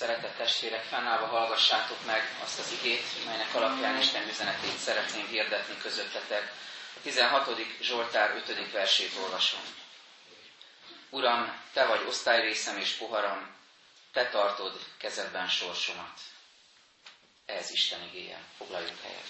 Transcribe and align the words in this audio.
Szeretett 0.00 0.36
testvérek, 0.36 0.82
fennállva 0.84 1.26
hallgassátok 1.26 2.04
meg 2.06 2.36
azt 2.42 2.58
az 2.58 2.72
igét, 2.72 3.24
melynek 3.24 3.54
alapján 3.54 3.98
Isten 3.98 4.28
üzenetét 4.28 4.78
szeretném 4.78 5.26
hirdetni 5.26 5.76
közöttetek. 5.82 6.52
A 6.96 7.00
16. 7.02 7.50
Zsoltár 7.80 8.30
5. 8.48 8.70
versét 8.72 9.16
olvasom. 9.22 9.60
Uram, 11.10 11.62
Te 11.72 11.86
vagy 11.86 12.04
osztályrészem 12.08 12.76
és 12.78 12.90
poharam, 12.92 13.54
Te 14.12 14.28
tartod 14.28 14.78
kezedben 14.98 15.48
sorsomat. 15.48 16.20
Ez 17.46 17.70
Isten 17.70 18.02
igéje. 18.02 18.38
Foglaljunk 18.56 18.98
helyet. 19.02 19.28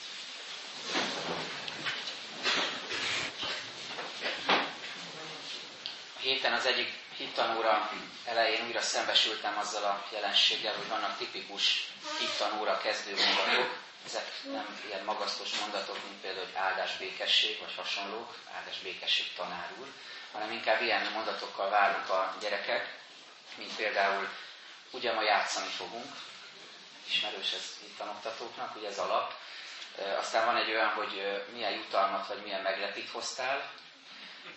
A 6.16 6.20
héten 6.20 6.52
az 6.52 6.66
egyik 6.66 6.92
hittanóra 7.20 7.90
elején 8.24 8.66
újra 8.66 8.80
szembesültem 8.80 9.58
azzal 9.58 9.84
a 9.84 10.06
jelenséggel, 10.12 10.74
hogy 10.74 10.88
vannak 10.88 11.16
tipikus 11.16 11.92
hittanóra 12.18 12.78
kezdő 12.78 13.14
mondatok. 13.16 13.78
Ezek 14.06 14.26
nem 14.42 14.80
ilyen 14.86 15.04
magasztos 15.04 15.58
mondatok, 15.58 16.04
mint 16.04 16.20
például, 16.20 16.44
hogy 16.44 16.54
áldás 16.54 16.96
békesség, 16.96 17.58
vagy 17.60 17.74
hasonlók, 17.76 18.34
áldás 18.54 18.78
békesség 18.78 19.32
tanár 19.36 19.68
úr, 19.80 19.86
hanem 20.32 20.52
inkább 20.52 20.82
ilyen 20.82 21.12
mondatokkal 21.12 21.70
várunk 21.70 22.08
a 22.08 22.36
gyerekek, 22.40 22.98
mint 23.56 23.76
például 23.76 24.28
ugye 24.90 25.12
ma 25.12 25.22
játszani 25.22 25.68
fogunk, 25.68 26.14
ismerős 27.08 27.52
ez 27.52 27.76
itt 27.84 28.00
a 28.00 28.04
oktatóknak, 28.04 28.76
ugye 28.76 28.88
ez 28.88 28.98
alap. 28.98 29.34
Aztán 30.18 30.46
van 30.46 30.56
egy 30.56 30.70
olyan, 30.70 30.88
hogy 30.88 31.44
milyen 31.52 31.72
jutalmat 31.72 32.26
vagy 32.26 32.42
milyen 32.42 32.62
meglepit 32.62 33.10
hoztál, 33.10 33.70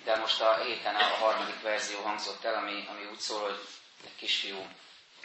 de 0.03 0.15
most 0.15 0.41
a 0.41 0.63
héten 0.63 0.95
a 0.95 1.03
harmadik 1.03 1.61
verzió 1.61 2.01
hangzott 2.01 2.43
el, 2.43 2.53
ami, 2.53 2.85
ami 2.89 3.05
úgy 3.05 3.19
szól, 3.19 3.41
hogy 3.41 3.59
egy 4.05 4.15
kisfiú 4.15 4.67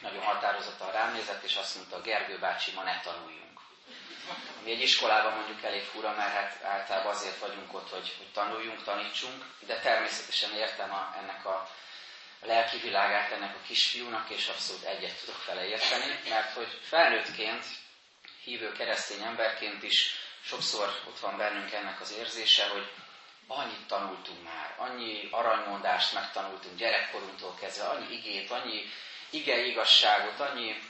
nagyon 0.01 0.23
határozottan 0.23 0.93
rám 0.93 1.13
nézett, 1.13 1.43
és 1.43 1.57
azt 1.57 1.77
mondta, 1.77 2.01
Gergő 2.01 2.39
bácsi, 2.39 2.73
ma 2.73 2.83
ne 2.83 3.01
tanuljunk. 3.01 3.61
Mi 4.65 4.71
egy 4.71 4.81
iskolában 4.81 5.33
mondjuk 5.33 5.63
elég 5.63 5.83
fura, 5.83 6.15
mert 6.15 6.33
hát 6.33 6.63
általában 6.65 7.15
azért 7.15 7.39
vagyunk 7.39 7.75
ott, 7.75 7.91
hogy, 7.91 8.15
hogy 8.19 8.33
tanuljunk, 8.33 8.83
tanítsunk, 8.83 9.45
de 9.61 9.81
természetesen 9.81 10.53
értem 10.53 10.93
a, 10.93 11.15
ennek 11.21 11.45
a, 11.45 11.69
a 12.41 12.47
lelki 12.47 12.79
világát 12.79 13.33
ennek 13.33 13.55
a 13.55 13.67
kisfiúnak, 13.67 14.31
és 14.31 14.49
abszolút 14.49 14.85
egyet 14.85 15.21
tudok 15.21 15.45
vele 15.47 15.67
érteni, 15.67 16.21
mert 16.29 16.53
hogy 16.53 16.81
felnőttként, 16.83 17.65
hívő 18.43 18.73
keresztény 18.73 19.23
emberként 19.23 19.83
is 19.83 20.15
sokszor 20.41 21.01
ott 21.09 21.19
van 21.19 21.37
bennünk 21.37 21.73
ennek 21.73 22.01
az 22.01 22.13
érzése, 22.13 22.69
hogy 22.69 22.91
annyit 23.49 23.87
tanultunk 23.87 24.45
már, 24.45 24.75
annyi 24.77 25.29
aranymondást 25.31 26.15
megtanultunk 26.15 26.77
gyerekkorunktól 26.77 27.55
kezdve, 27.61 27.85
annyi 27.85 28.13
igét, 28.13 28.51
annyi 28.51 28.85
ige 29.31 29.67
igazságot, 29.67 30.41
annyi 30.41 30.83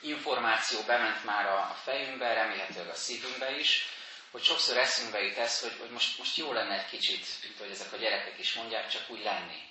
információ 0.00 0.80
bement 0.86 1.24
már 1.24 1.46
a 1.46 1.76
fejünkbe, 1.82 2.32
remélhetőleg 2.34 2.88
a 2.88 2.94
szívünkbe 2.94 3.58
is, 3.58 3.86
hogy 4.30 4.42
sokszor 4.42 4.76
eszünkbe 4.76 5.22
jut 5.22 5.36
ez, 5.36 5.60
hogy, 5.60 5.76
hogy 5.80 5.90
most, 5.90 6.18
most 6.18 6.36
jó 6.36 6.52
lenne 6.52 6.78
egy 6.78 6.88
kicsit, 6.88 7.26
mint 7.42 7.58
hogy 7.58 7.70
ezek 7.70 7.92
a 7.92 7.96
gyerekek 7.96 8.38
is 8.38 8.54
mondják, 8.54 8.88
csak 8.88 9.10
úgy 9.10 9.22
lenni. 9.22 9.70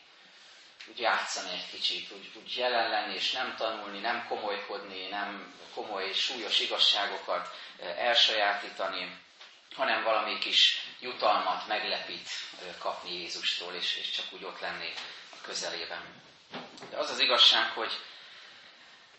Úgy 0.88 1.00
játszani 1.00 1.52
egy 1.52 1.70
kicsit, 1.72 2.12
úgy, 2.12 2.32
úgy 2.36 2.56
jelen 2.56 2.90
lenni, 2.90 3.14
és 3.14 3.32
nem 3.32 3.56
tanulni, 3.58 4.00
nem 4.00 4.26
komolykodni, 4.28 5.08
nem 5.08 5.54
komoly, 5.74 6.14
súlyos 6.14 6.60
igazságokat 6.60 7.50
eh, 7.80 8.08
elsajátítani, 8.08 9.20
hanem 9.76 10.04
valami 10.04 10.38
kis 10.38 10.88
jutalmat, 11.00 11.68
meglepít 11.68 12.30
kapni 12.80 13.20
Jézustól, 13.20 13.74
és, 13.74 13.96
és 13.96 14.10
csak 14.10 14.26
úgy 14.32 14.44
ott 14.44 14.60
lenni 14.60 14.94
a 15.32 15.36
közelében. 15.42 16.22
De 16.90 16.98
az 16.98 17.10
az 17.10 17.20
igazság, 17.20 17.70
hogy 17.72 17.92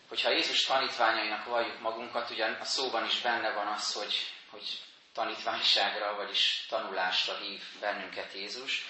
hogyha 0.07 0.29
Jézus 0.29 0.65
tanítványainak 0.65 1.45
valljuk 1.45 1.79
magunkat, 1.79 2.29
ugyan 2.29 2.53
a 2.53 2.65
szóban 2.65 3.05
is 3.05 3.19
benne 3.19 3.51
van 3.51 3.67
az, 3.67 3.93
hogy, 3.93 4.13
hogy 4.49 4.81
tanítványságra, 5.13 6.15
vagyis 6.15 6.65
tanulásra 6.69 7.37
hív 7.37 7.61
bennünket 7.79 8.33
Jézus. 8.33 8.85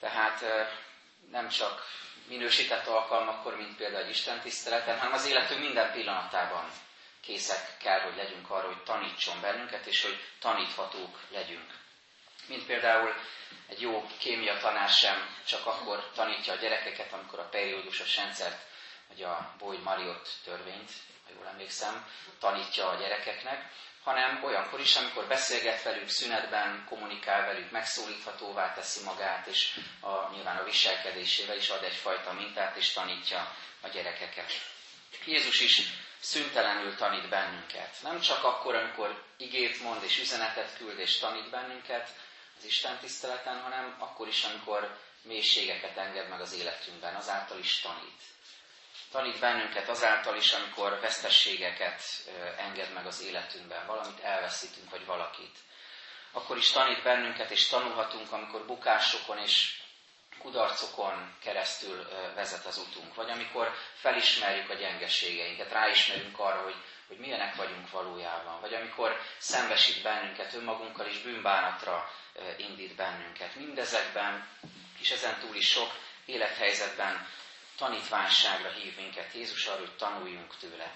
Tehát 0.00 0.44
nem 1.30 1.48
csak 1.48 1.86
minősített 2.28 2.86
alkalmakkor, 2.86 3.56
mint 3.56 3.76
például 3.76 4.04
egy 4.04 4.10
Isten 4.10 4.40
tiszteleten, 4.40 4.98
hanem 4.98 5.12
az 5.12 5.26
életünk 5.26 5.60
minden 5.60 5.92
pillanatában 5.92 6.70
készek 7.20 7.76
kell, 7.78 8.00
hogy 8.00 8.16
legyünk 8.16 8.50
arra, 8.50 8.66
hogy 8.66 8.82
tanítson 8.82 9.40
bennünket, 9.40 9.86
és 9.86 10.02
hogy 10.02 10.24
taníthatók 10.38 11.20
legyünk. 11.30 11.70
Mint 12.46 12.66
például 12.66 13.14
egy 13.68 13.80
jó 13.80 14.06
kémia 14.18 14.58
tanár 14.58 14.88
sem 14.88 15.36
csak 15.46 15.66
akkor 15.66 16.10
tanítja 16.14 16.52
a 16.52 16.56
gyerekeket, 16.56 17.12
amikor 17.12 17.38
a 17.38 17.48
periódusos 17.48 18.16
rendszert, 18.16 18.66
vagy 19.08 19.22
a 19.22 19.54
Boyd 19.58 19.82
Mariott 19.82 20.28
törvényt, 20.44 20.90
ha 21.26 21.32
jól 21.36 21.46
emlékszem, 21.46 22.06
tanítja 22.38 22.88
a 22.88 22.96
gyerekeknek, 22.96 23.72
hanem 24.02 24.44
olyankor 24.44 24.80
is, 24.80 24.96
amikor 24.96 25.26
beszélget 25.26 25.82
velük, 25.82 26.08
szünetben 26.08 26.84
kommunikál 26.88 27.46
velük, 27.46 27.70
megszólíthatóvá 27.70 28.72
teszi 28.74 29.04
magát, 29.04 29.46
és 29.46 29.80
a, 30.00 30.30
nyilván 30.32 30.56
a 30.56 30.64
viselkedésével 30.64 31.56
is 31.56 31.68
ad 31.68 31.82
egyfajta 31.82 32.32
mintát, 32.32 32.76
és 32.76 32.92
tanítja 32.92 33.54
a 33.80 33.88
gyerekeket. 33.88 34.52
Jézus 35.24 35.60
is 35.60 35.82
szüntelenül 36.20 36.96
tanít 36.96 37.28
bennünket. 37.28 37.96
Nem 38.02 38.20
csak 38.20 38.44
akkor, 38.44 38.74
amikor 38.74 39.22
igét 39.36 39.82
mond 39.82 40.02
és 40.02 40.18
üzenetet 40.18 40.76
küld 40.76 40.98
és 40.98 41.18
tanít 41.18 41.50
bennünket 41.50 42.10
az 42.58 42.64
Isten 42.64 42.98
tiszteleten, 42.98 43.60
hanem 43.60 43.96
akkor 43.98 44.28
is, 44.28 44.44
amikor 44.44 44.98
mélységeket 45.22 45.96
enged 45.96 46.28
meg 46.28 46.40
az 46.40 46.52
életünkben, 46.52 47.14
azáltal 47.14 47.58
is 47.58 47.80
tanít. 47.80 48.22
Tanít 49.10 49.38
bennünket 49.38 49.88
azáltal 49.88 50.36
is, 50.36 50.52
amikor 50.52 51.00
vesztességeket 51.00 52.02
enged 52.56 52.92
meg 52.92 53.06
az 53.06 53.22
életünkben, 53.22 53.86
valamit 53.86 54.20
elveszítünk, 54.20 54.90
vagy 54.90 55.04
valakit. 55.04 55.56
Akkor 56.32 56.56
is 56.56 56.70
tanít 56.70 57.02
bennünket, 57.02 57.50
és 57.50 57.68
tanulhatunk, 57.68 58.32
amikor 58.32 58.66
bukásokon 58.66 59.38
és 59.38 59.80
kudarcokon 60.38 61.34
keresztül 61.42 62.08
vezet 62.34 62.64
az 62.66 62.78
utunk, 62.78 63.14
vagy 63.14 63.30
amikor 63.30 63.74
felismerjük 63.94 64.70
a 64.70 64.74
gyengeségeinket, 64.74 65.72
ráismerünk 65.72 66.38
arra, 66.38 66.62
hogy, 66.62 66.76
hogy 67.08 67.18
milyenek 67.18 67.54
vagyunk 67.54 67.90
valójában, 67.90 68.60
vagy 68.60 68.74
amikor 68.74 69.20
szembesít 69.38 70.02
bennünket 70.02 70.54
önmagunkkal 70.54 71.06
és 71.06 71.18
bűnbánatra 71.18 72.10
indít 72.56 72.94
bennünket. 72.94 73.54
Mindezekben, 73.54 74.48
és 75.00 75.10
ezen 75.10 75.38
túl 75.38 75.56
is 75.56 75.68
sok 75.68 75.90
élethelyzetben 76.24 77.28
tanítványságra 77.76 78.70
hív 78.70 78.96
minket 78.96 79.32
Jézus 79.32 79.66
arra, 79.66 79.78
hogy 79.78 79.96
tanuljunk 79.96 80.56
tőle. 80.56 80.94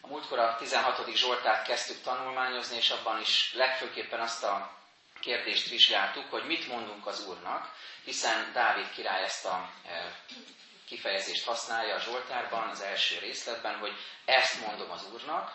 A 0.00 0.06
múltkor 0.06 0.38
a 0.38 0.56
16. 0.58 1.16
Zsoltát 1.16 1.66
kezdtük 1.66 2.02
tanulmányozni, 2.02 2.76
és 2.76 2.90
abban 2.90 3.20
is 3.20 3.52
legfőképpen 3.54 4.20
azt 4.20 4.44
a 4.44 4.79
kérdést 5.20 5.68
vizsgáltuk, 5.68 6.30
hogy 6.30 6.44
mit 6.46 6.68
mondunk 6.68 7.06
az 7.06 7.26
Úrnak, 7.26 7.74
hiszen 8.04 8.52
Dávid 8.52 8.90
király 8.90 9.22
ezt 9.22 9.44
a 9.44 9.70
e, 9.86 10.14
kifejezést 10.86 11.44
használja 11.44 11.94
a 11.94 12.00
Zsoltárban, 12.00 12.68
az 12.68 12.80
első 12.80 13.18
részletben, 13.18 13.78
hogy 13.78 13.92
ezt 14.24 14.66
mondom 14.66 14.90
az 14.90 15.04
Úrnak, 15.12 15.54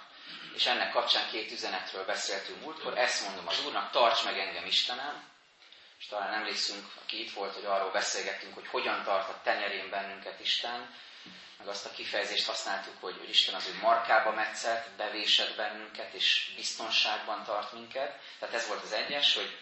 és 0.56 0.66
ennek 0.66 0.92
kapcsán 0.92 1.30
két 1.32 1.52
üzenetről 1.52 2.06
beszéltünk 2.06 2.62
múltkor, 2.62 2.98
ezt 2.98 3.26
mondom 3.26 3.48
az 3.48 3.66
Úrnak, 3.66 3.92
tarts 3.92 4.24
meg 4.24 4.40
engem 4.40 4.66
Istenem, 4.66 5.24
és 6.00 6.06
talán 6.08 6.34
emlékszünk, 6.34 6.86
aki 7.04 7.22
itt 7.22 7.32
volt, 7.34 7.54
hogy 7.54 7.66
arról 7.66 7.92
beszélgettünk, 7.92 8.54
hogy 8.54 8.68
hogyan 8.68 9.04
tart 9.04 9.30
a 9.30 9.42
tenyerén 9.44 9.90
bennünket 9.90 10.40
Isten, 10.40 10.96
meg 11.58 11.68
azt 11.68 11.86
a 11.86 11.92
kifejezést 11.92 12.46
használtuk, 12.46 12.94
hogy, 13.00 13.18
hogy 13.18 13.30
Isten 13.30 13.56
az 13.56 13.68
ő 13.68 13.80
markába 13.82 14.32
metszett, 14.32 14.90
bevésett 14.98 15.56
bennünket, 15.56 16.14
és 16.14 16.52
biztonságban 16.56 17.44
tart 17.44 17.74
minket. 17.74 18.20
Tehát 18.40 18.56
ez 18.56 18.68
volt 18.68 18.84
az 18.84 18.92
egyes, 18.92 19.36
hogy 19.36 19.58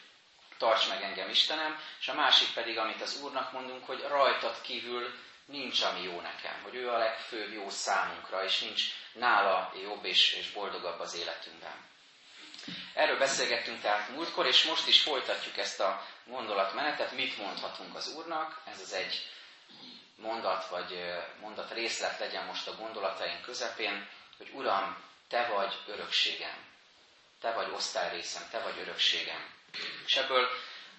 tarts 0.58 0.88
meg 0.90 1.02
engem 1.02 1.30
Istenem, 1.30 1.80
és 2.00 2.08
a 2.08 2.14
másik 2.14 2.54
pedig, 2.54 2.78
amit 2.78 3.02
az 3.02 3.20
Úrnak 3.22 3.52
mondunk, 3.52 3.86
hogy 3.86 4.06
rajtad 4.08 4.62
kívül 4.62 5.14
nincs, 5.46 5.82
ami 5.82 6.02
jó 6.02 6.22
nekem, 6.22 6.62
hogy 6.64 6.76
ő 6.76 6.90
a 6.90 6.98
legfőbb 6.98 7.54
jó 7.54 7.70
számunkra, 7.70 8.44
és 8.44 8.60
nincs 8.60 8.84
nála 9.14 9.74
jobb 9.84 10.06
és, 10.06 10.34
és 10.34 10.52
boldogabb 10.52 11.00
az 11.00 11.16
életünkben. 11.16 11.92
Erről 12.94 13.18
beszélgettünk 13.18 13.82
tehát 13.82 14.10
múltkor, 14.10 14.46
és 14.46 14.64
most 14.64 14.88
is 14.88 15.02
folytatjuk 15.02 15.58
ezt 15.58 15.80
a 15.80 16.08
gondolatmenetet, 16.26 17.12
mit 17.12 17.38
mondhatunk 17.38 17.96
az 17.96 18.16
Úrnak, 18.16 18.62
ez 18.66 18.80
az 18.80 18.94
egy 18.94 19.28
mondat 20.24 20.68
vagy 20.68 21.14
mondat 21.40 21.72
részlet 21.72 22.20
legyen 22.20 22.46
most 22.46 22.68
a 22.68 22.76
gondolataink 22.76 23.42
közepén, 23.42 24.08
hogy 24.38 24.50
Uram, 24.54 24.98
Te 25.28 25.48
vagy 25.48 25.74
örökségem, 25.88 26.58
Te 27.42 27.52
vagy 27.52 27.72
osztályrészem, 27.74 28.44
Te 28.52 28.60
vagy 28.60 28.80
örökségem. 28.80 29.52
És 30.06 30.16
ebből 30.16 30.48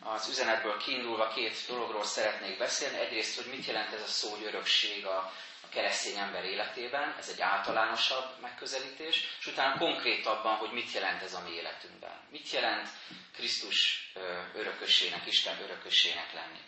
az 0.00 0.29
üzenetből 0.29 0.76
kiindulva 0.76 1.29
két 1.29 1.56
dologról 1.69 2.05
szeretnék 2.05 2.59
beszélni. 2.59 2.99
Egyrészt, 2.99 3.37
hogy 3.37 3.53
mit 3.53 3.67
jelent 3.67 3.93
ez 3.93 4.03
a 4.03 4.06
szó, 4.06 4.31
hogy 4.31 4.44
örökség 4.44 5.06
a, 5.06 5.17
a 5.62 5.69
keresztény 5.69 6.17
ember 6.17 6.44
életében, 6.44 7.15
ez 7.19 7.29
egy 7.29 7.41
általánosabb 7.41 8.41
megközelítés, 8.41 9.37
és 9.38 9.47
utána 9.47 9.79
konkrétabban, 9.79 10.56
hogy 10.56 10.70
mit 10.70 10.93
jelent 10.93 11.23
ez 11.23 11.35
a 11.35 11.41
mi 11.41 11.50
életünkben. 11.50 12.20
Mit 12.31 12.50
jelent 12.50 12.88
Krisztus 13.35 14.11
örökössének, 14.55 15.27
Isten 15.27 15.62
örökössének 15.62 16.32
lenni. 16.32 16.61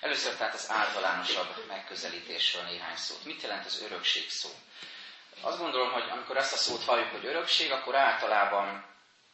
Először 0.00 0.34
tehát 0.36 0.54
az 0.54 0.70
általánosabb 0.70 1.64
megközelítésről 1.68 2.62
néhány 2.62 2.96
szót. 2.96 3.24
Mit 3.24 3.42
jelent 3.42 3.66
az 3.66 3.82
örökség 3.82 4.30
szó? 4.30 4.48
Azt 5.40 5.58
gondolom, 5.58 5.92
hogy 5.92 6.08
amikor 6.10 6.36
ezt 6.36 6.52
a 6.52 6.56
szót 6.56 6.84
halljuk, 6.84 7.10
hogy 7.10 7.26
örökség, 7.26 7.72
akkor 7.72 7.94
általában 7.94 8.84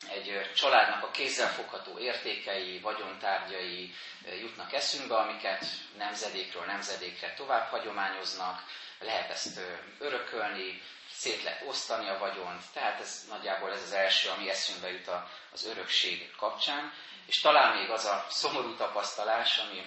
egy 0.08 0.50
családnak 0.54 1.02
a 1.02 1.10
kézzelfogható 1.10 1.98
értékei, 1.98 2.80
vagyontárgyai 2.80 3.94
jutnak 4.40 4.72
eszünkbe, 4.72 5.16
amiket 5.16 5.64
nemzedékről 5.96 6.64
nemzedékre 6.64 7.34
tovább 7.34 7.68
hagyományoznak, 7.68 8.62
lehet 8.98 9.30
ezt 9.30 9.60
örökölni, 9.98 10.82
szét 11.10 11.42
lehet 11.42 11.62
osztani 11.66 12.08
a 12.08 12.18
vagyont, 12.18 12.62
tehát 12.72 13.00
ez 13.00 13.24
nagyjából 13.28 13.72
ez 13.72 13.82
az 13.82 13.92
első, 13.92 14.28
ami 14.28 14.50
eszünkbe 14.50 14.90
jut 14.90 15.10
az 15.52 15.66
örökség 15.66 16.34
kapcsán. 16.36 16.92
És 17.26 17.40
talán 17.40 17.78
még 17.78 17.90
az 17.90 18.04
a 18.04 18.26
szomorú 18.28 18.74
tapasztalás, 18.74 19.58
ami 19.58 19.86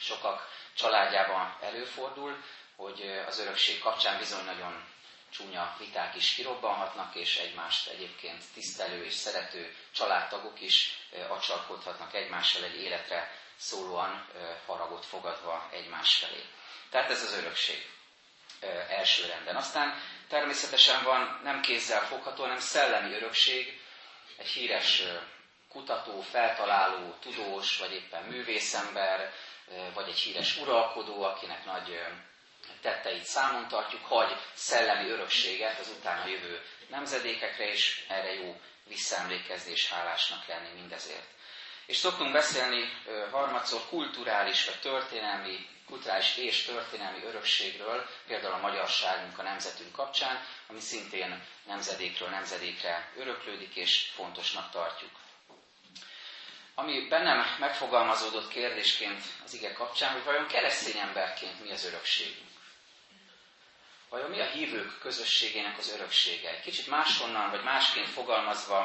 sokak 0.00 0.48
családjában 0.74 1.56
előfordul, 1.60 2.42
hogy 2.76 3.22
az 3.26 3.38
örökség 3.38 3.78
kapcsán 3.78 4.18
bizony 4.18 4.44
nagyon 4.44 4.84
csúnya 5.30 5.76
viták 5.78 6.14
is 6.14 6.34
kirobbanhatnak, 6.34 7.14
és 7.14 7.36
egymást 7.36 7.88
egyébként 7.88 8.44
tisztelő 8.54 9.04
és 9.04 9.14
szerető 9.14 9.74
családtagok 9.92 10.60
is 10.60 10.98
acsalkodhatnak 11.28 12.14
egymással 12.14 12.64
egy 12.64 12.80
életre 12.80 13.30
szólóan 13.56 14.26
haragot 14.66 15.04
fogadva 15.04 15.68
egymás 15.72 16.14
felé. 16.14 16.44
Tehát 16.90 17.10
ez 17.10 17.22
az 17.22 17.32
örökség 17.32 17.90
első 18.88 19.26
renden. 19.26 19.56
Aztán 19.56 20.02
természetesen 20.28 21.02
van 21.02 21.40
nem 21.42 21.60
kézzel 21.60 22.06
fogható, 22.06 22.42
hanem 22.42 22.58
szellemi 22.58 23.14
örökség, 23.14 23.80
egy 24.36 24.46
híres 24.46 25.02
kutató, 25.68 26.20
feltaláló, 26.20 27.14
tudós, 27.20 27.78
vagy 27.78 27.92
éppen 27.92 28.22
művészember, 28.22 29.32
vagy 29.94 30.08
egy 30.08 30.18
híres 30.18 30.56
uralkodó, 30.56 31.22
akinek 31.22 31.64
nagy 31.64 32.00
tetteit 32.80 33.24
számon 33.24 33.68
tartjuk, 33.68 34.04
hagy 34.04 34.36
szellemi 34.54 35.10
örökséget 35.10 35.78
az 35.78 35.88
utána 35.98 36.26
jövő 36.26 36.62
nemzedékekre, 36.88 37.70
és 37.72 38.04
erre 38.08 38.34
jó 38.34 38.60
visszaemlékezés 38.88 39.90
hálásnak 39.90 40.46
lenni 40.46 40.68
mindezért. 40.74 41.26
És 41.86 41.96
szoktunk 41.96 42.32
beszélni 42.32 42.92
harmadszor 43.30 43.80
kulturális 43.88 44.64
vagy 44.64 44.80
történelmi, 44.80 45.66
kulturális 45.86 46.36
és 46.36 46.64
történelmi 46.64 47.24
örökségről, 47.24 48.06
például 48.26 48.52
a 48.54 48.58
magyarságunk, 48.58 49.38
a 49.38 49.42
nemzetünk 49.42 49.92
kapcsán, 49.92 50.44
ami 50.66 50.80
szintén 50.80 51.44
nemzedékről 51.66 52.28
nemzedékre 52.28 53.12
öröklődik, 53.16 53.74
és 53.76 54.10
fontosnak 54.14 54.70
tartjuk. 54.70 55.10
Ami 56.78 57.08
bennem 57.08 57.56
megfogalmazódott 57.58 58.48
kérdésként 58.48 59.22
az 59.44 59.54
ige 59.54 59.72
kapcsán, 59.72 60.12
hogy 60.12 60.24
vajon 60.24 60.46
keresztény 60.46 60.98
emberként 61.00 61.64
mi 61.64 61.70
az 61.70 61.84
örökségünk? 61.84 62.48
Vajon 64.08 64.30
mi 64.30 64.40
a 64.40 64.46
hívők 64.50 64.98
közösségének 64.98 65.78
az 65.78 65.92
öröksége? 65.92 66.60
Kicsit 66.60 66.86
máshonnan, 66.86 67.50
vagy 67.50 67.62
másként 67.62 68.08
fogalmazva 68.08 68.78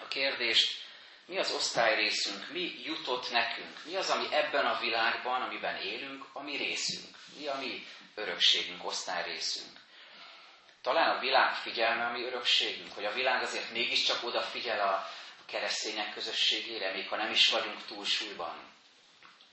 a 0.00 0.08
kérdést, 0.08 0.82
mi 1.26 1.38
az 1.38 1.52
osztályrészünk, 1.52 2.50
mi 2.50 2.82
jutott 2.84 3.30
nekünk, 3.30 3.84
mi 3.84 3.94
az, 3.94 4.10
ami 4.10 4.34
ebben 4.34 4.66
a 4.66 4.78
világban, 4.78 5.42
amiben 5.42 5.76
élünk, 5.76 6.24
a 6.32 6.42
mi 6.42 6.56
részünk, 6.56 7.16
mi 7.38 7.46
a 7.46 7.58
mi 7.58 7.86
örökségünk, 8.14 8.86
osztályrészünk. 8.86 9.78
Talán 10.82 11.16
a 11.16 11.20
világ 11.20 11.54
figyelme 11.54 12.06
a 12.06 12.12
mi 12.12 12.22
örökségünk, 12.22 12.92
hogy 12.94 13.04
a 13.04 13.12
világ 13.12 13.42
azért 13.42 13.70
mégiscsak 13.70 14.24
odafigyel 14.24 14.80
a 14.80 15.16
keresztények 15.48 16.12
közösségére, 16.14 16.92
még 16.92 17.08
ha 17.08 17.16
nem 17.16 17.30
is 17.30 17.48
vagyunk 17.48 17.84
túlsúlyban 17.86 18.76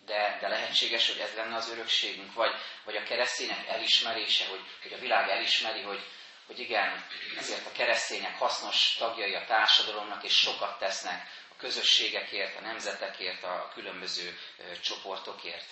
de, 0.06 0.38
de 0.42 0.48
lehetséges, 0.48 1.08
hogy 1.08 1.20
ez 1.20 1.36
lenne 1.36 1.56
az 1.56 1.70
örökségünk, 1.70 2.34
vagy, 2.34 2.52
vagy 2.84 2.96
a 2.96 3.04
keresztények 3.04 3.68
elismerése, 3.68 4.48
hogy, 4.48 4.62
hogy 4.82 4.94
a 4.94 4.98
világ 4.98 5.30
elismeri, 5.30 5.82
hogy, 5.82 6.04
hogy 6.46 6.60
igen, 6.60 7.06
ezért 7.38 7.66
a 7.66 7.72
keresztények 7.72 8.38
hasznos 8.38 8.94
tagjai 8.98 9.36
a 9.36 9.46
társadalomnak, 9.46 10.24
és 10.24 10.34
sokat 10.40 10.80
tesznek 10.80 11.28
a 11.52 11.56
közösségekért, 11.58 12.58
a 12.58 12.62
nemzetekért, 12.62 13.44
a 13.44 13.72
különböző 13.74 14.40
ö, 14.58 14.80
csoportokért. 14.80 15.68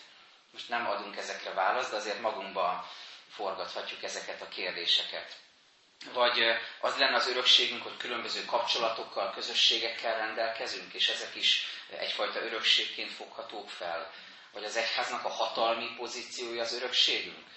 Most 0.52 0.70
nem 0.70 0.90
adunk 0.90 1.18
ezekre 1.18 1.54
választ, 1.54 1.90
de 1.92 1.96
azért 1.96 2.20
magunkba 2.22 2.90
forgathatjuk 3.30 4.04
ezeket 4.04 4.42
a 4.42 4.48
kérdéseket. 4.48 5.36
Vagy 6.12 6.40
az 6.80 6.98
lenne 6.98 7.16
az 7.16 7.28
örökségünk, 7.28 7.84
hogy 7.84 7.98
különböző 7.98 8.46
kapcsolatokkal, 8.46 9.32
közösségekkel 9.32 10.18
rendelkezünk, 10.18 10.94
és 10.94 11.08
ezek 11.10 11.36
is 11.36 11.66
egyfajta 11.90 12.40
örökségként 12.40 13.12
foghatók 13.12 13.70
fel. 13.70 14.12
Vagy 14.54 14.64
az 14.64 14.76
egyháznak 14.76 15.26
a 15.26 15.30
hatalmi 15.30 15.90
pozíciója 15.98 16.62
az 16.62 16.74
örökségünk. 16.74 17.48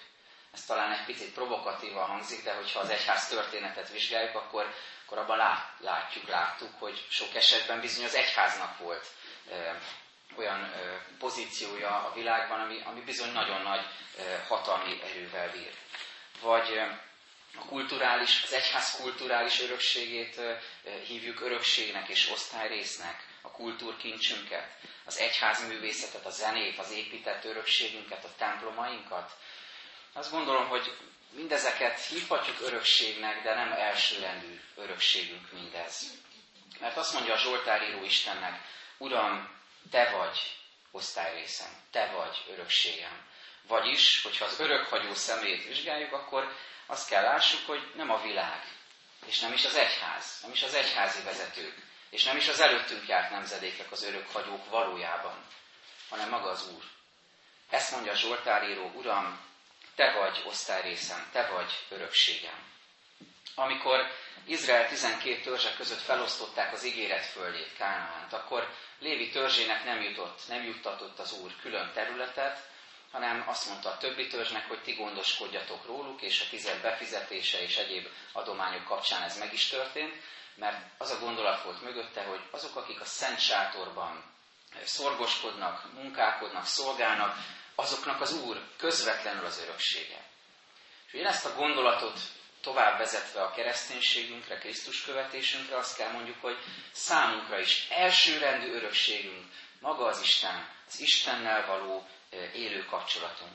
Ez 0.53 0.65
talán 0.65 0.91
egy 0.91 1.05
picit 1.05 1.33
provokatívan 1.33 2.05
hangzik, 2.05 2.43
de 2.43 2.53
hogyha 2.53 2.79
az 2.79 2.89
egyház 2.89 3.27
történetet 3.27 3.89
vizsgáljuk, 3.89 4.35
akkor, 4.35 4.73
akkor 5.05 5.17
abban 5.17 5.37
lát, 5.37 5.73
látjuk, 5.79 6.27
láttuk, 6.27 6.69
hogy 6.79 7.05
sok 7.09 7.35
esetben 7.35 7.79
bizony 7.79 8.05
az 8.05 8.15
egyháznak 8.15 8.77
volt 8.77 9.07
ö, 9.51 9.69
olyan 10.37 10.63
ö, 10.63 10.95
pozíciója 11.19 11.89
a 11.89 12.13
világban, 12.13 12.59
ami, 12.59 12.81
ami 12.85 13.01
bizony 13.01 13.31
nagyon 13.31 13.61
nagy 13.61 13.85
ö, 14.17 14.21
hatalmi 14.47 15.01
erővel 15.03 15.51
bír. 15.51 15.73
Vagy 16.41 16.81
a 17.59 17.65
kulturális, 17.65 18.43
az 18.43 18.53
egyház 18.53 18.91
kulturális 19.01 19.61
örökségét 19.61 20.39
hívjuk 21.07 21.41
örökségnek 21.41 22.07
és 22.09 22.29
osztályrésznek, 22.29 23.25
a 23.41 23.51
kultúrkincsünket, 23.51 24.67
az 25.05 25.17
egyház 25.17 25.67
művészetet, 25.67 26.25
a 26.25 26.29
zenét, 26.29 26.79
az 26.79 26.91
épített 26.91 27.43
örökségünket, 27.43 28.23
a 28.23 28.33
templomainkat. 28.37 29.31
Azt 30.13 30.31
gondolom, 30.31 30.67
hogy 30.67 30.97
mindezeket 31.29 31.99
hívhatjuk 32.05 32.61
örökségnek, 32.61 33.43
de 33.43 33.53
nem 33.53 33.71
elsőrendű 33.71 34.61
örökségünk 34.75 35.51
mindez. 35.51 36.11
Mert 36.79 36.97
azt 36.97 37.13
mondja 37.13 37.33
a 37.33 37.37
Zsoltáríró 37.37 38.03
Istennek, 38.03 38.61
Uram, 38.97 39.55
Te 39.91 40.09
vagy 40.09 40.37
osztályrészem, 40.91 41.69
Te 41.91 42.05
vagy 42.05 42.43
örökségem. 42.49 43.25
Vagyis, 43.67 44.21
hogyha 44.23 44.45
az 44.45 44.59
örökhagyó 44.59 45.13
szemét 45.13 45.67
vizsgáljuk, 45.67 46.13
akkor 46.13 46.55
azt 46.87 47.09
kell 47.09 47.23
lássuk, 47.23 47.65
hogy 47.65 47.91
nem 47.95 48.09
a 48.09 48.21
világ, 48.21 48.63
és 49.25 49.39
nem 49.39 49.53
is 49.53 49.65
az 49.65 49.75
egyház, 49.75 50.39
nem 50.41 50.51
is 50.51 50.63
az 50.63 50.73
egyházi 50.73 51.21
vezetők, 51.21 51.75
és 52.09 52.23
nem 52.23 52.37
is 52.37 52.47
az 52.47 52.59
előttünk 52.59 53.07
járt 53.07 53.29
nemzedékek 53.29 53.91
az 53.91 54.03
örökhagyók 54.03 54.69
valójában, 54.69 55.45
hanem 56.09 56.29
maga 56.29 56.49
az 56.49 56.67
Úr. 56.75 56.83
Ezt 57.69 57.91
mondja 57.91 58.11
a 58.11 58.15
Zsoltáríró, 58.15 58.91
Uram, 58.95 59.45
Te 59.95 60.11
vagy 60.11 60.43
osztályrészem, 60.45 61.29
Te 61.31 61.47
vagy 61.47 61.71
örökségem. 61.89 62.65
Amikor 63.55 64.11
Izrael 64.45 64.87
12 64.87 65.41
törzse 65.41 65.73
között 65.73 66.01
felosztották 66.01 66.73
az 66.73 66.83
ígéret 66.85 67.25
földjét, 67.25 67.73
Kánaánt, 67.77 68.33
akkor 68.33 68.73
Lévi 68.99 69.29
törzsének 69.29 69.83
nem 69.83 70.01
jutott, 70.01 70.41
nem 70.47 70.63
juttatott 70.63 71.19
az 71.19 71.31
Úr 71.31 71.51
külön 71.61 71.91
területet, 71.93 72.69
hanem 73.11 73.43
azt 73.47 73.67
mondta 73.69 73.89
a 73.89 73.97
többi 73.97 74.27
törzsnek, 74.27 74.67
hogy 74.67 74.81
ti 74.81 74.93
gondoskodjatok 74.93 75.85
róluk, 75.85 76.21
és 76.21 76.41
a 76.41 76.49
tized 76.49 76.81
befizetése 76.81 77.61
és 77.61 77.77
egyéb 77.77 78.07
adományok 78.31 78.83
kapcsán 78.83 79.21
ez 79.23 79.37
meg 79.37 79.53
is 79.53 79.67
történt, 79.67 80.13
mert 80.55 80.85
az 80.97 81.11
a 81.11 81.19
gondolat 81.19 81.63
volt 81.63 81.81
mögötte, 81.81 82.23
hogy 82.23 82.39
azok, 82.51 82.75
akik 82.75 83.01
a 83.01 83.05
szent 83.05 83.39
sátorban 83.39 84.23
szorgoskodnak, 84.83 85.93
munkálkodnak, 85.93 86.65
szolgálnak, 86.65 87.35
azoknak 87.75 88.21
az 88.21 88.33
Úr 88.33 88.61
közvetlenül 88.77 89.45
az 89.45 89.61
öröksége. 89.61 90.23
És 91.07 91.13
én 91.13 91.25
ezt 91.25 91.45
a 91.45 91.55
gondolatot 91.55 92.19
tovább 92.61 92.97
vezetve 92.97 93.41
a 93.41 93.51
kereszténységünkre, 93.51 94.57
Krisztus 94.57 95.03
követésünkre, 95.03 95.77
azt 95.77 95.97
kell 95.97 96.11
mondjuk, 96.11 96.41
hogy 96.41 96.57
számunkra 96.91 97.59
is 97.59 97.87
elsőrendű 97.89 98.73
örökségünk 98.73 99.45
maga 99.79 100.05
az 100.05 100.21
Isten, 100.21 100.69
az 100.87 100.99
Istennel 100.99 101.65
való 101.65 102.07
élő 102.53 102.85
kapcsolatunk. 102.85 103.51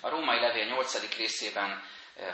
A 0.00 0.08
római 0.08 0.40
levél 0.40 0.64
8. 0.64 1.16
részében 1.16 1.84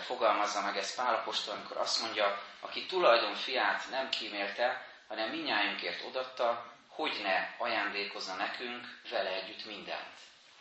fogalmazza 0.07 0.61
meg 0.61 0.77
ezt 0.77 0.97
Pálapostól, 0.97 1.55
amikor 1.55 1.77
azt 1.77 2.01
mondja, 2.01 2.43
aki 2.61 2.87
tulajdon 2.87 3.35
fiát 3.35 3.91
nem 3.91 4.09
kímélte, 4.09 4.87
hanem 5.09 5.31
minnyájunkért 5.31 6.05
odatta, 6.05 6.73
hogy 6.89 7.21
ne 7.23 7.55
ajándékozna 7.59 8.35
nekünk 8.35 9.01
vele 9.11 9.31
együtt 9.31 9.65
mindent. 9.65 10.17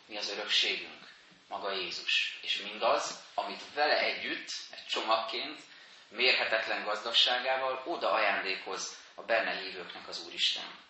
Mi 0.06 0.16
az 0.16 0.30
örökségünk? 0.30 1.08
Maga 1.48 1.72
Jézus. 1.72 2.38
És 2.42 2.60
mindaz, 2.62 3.22
amit 3.34 3.74
vele 3.74 3.98
együtt, 3.98 4.50
egy 4.70 4.86
csomagként, 4.88 5.60
mérhetetlen 6.08 6.84
gazdagságával 6.84 7.82
oda 7.86 8.12
ajándékoz 8.12 8.96
a 9.14 9.22
benne 9.22 9.60
hívőknek 9.60 10.08
az 10.08 10.24
Úristen. 10.26 10.86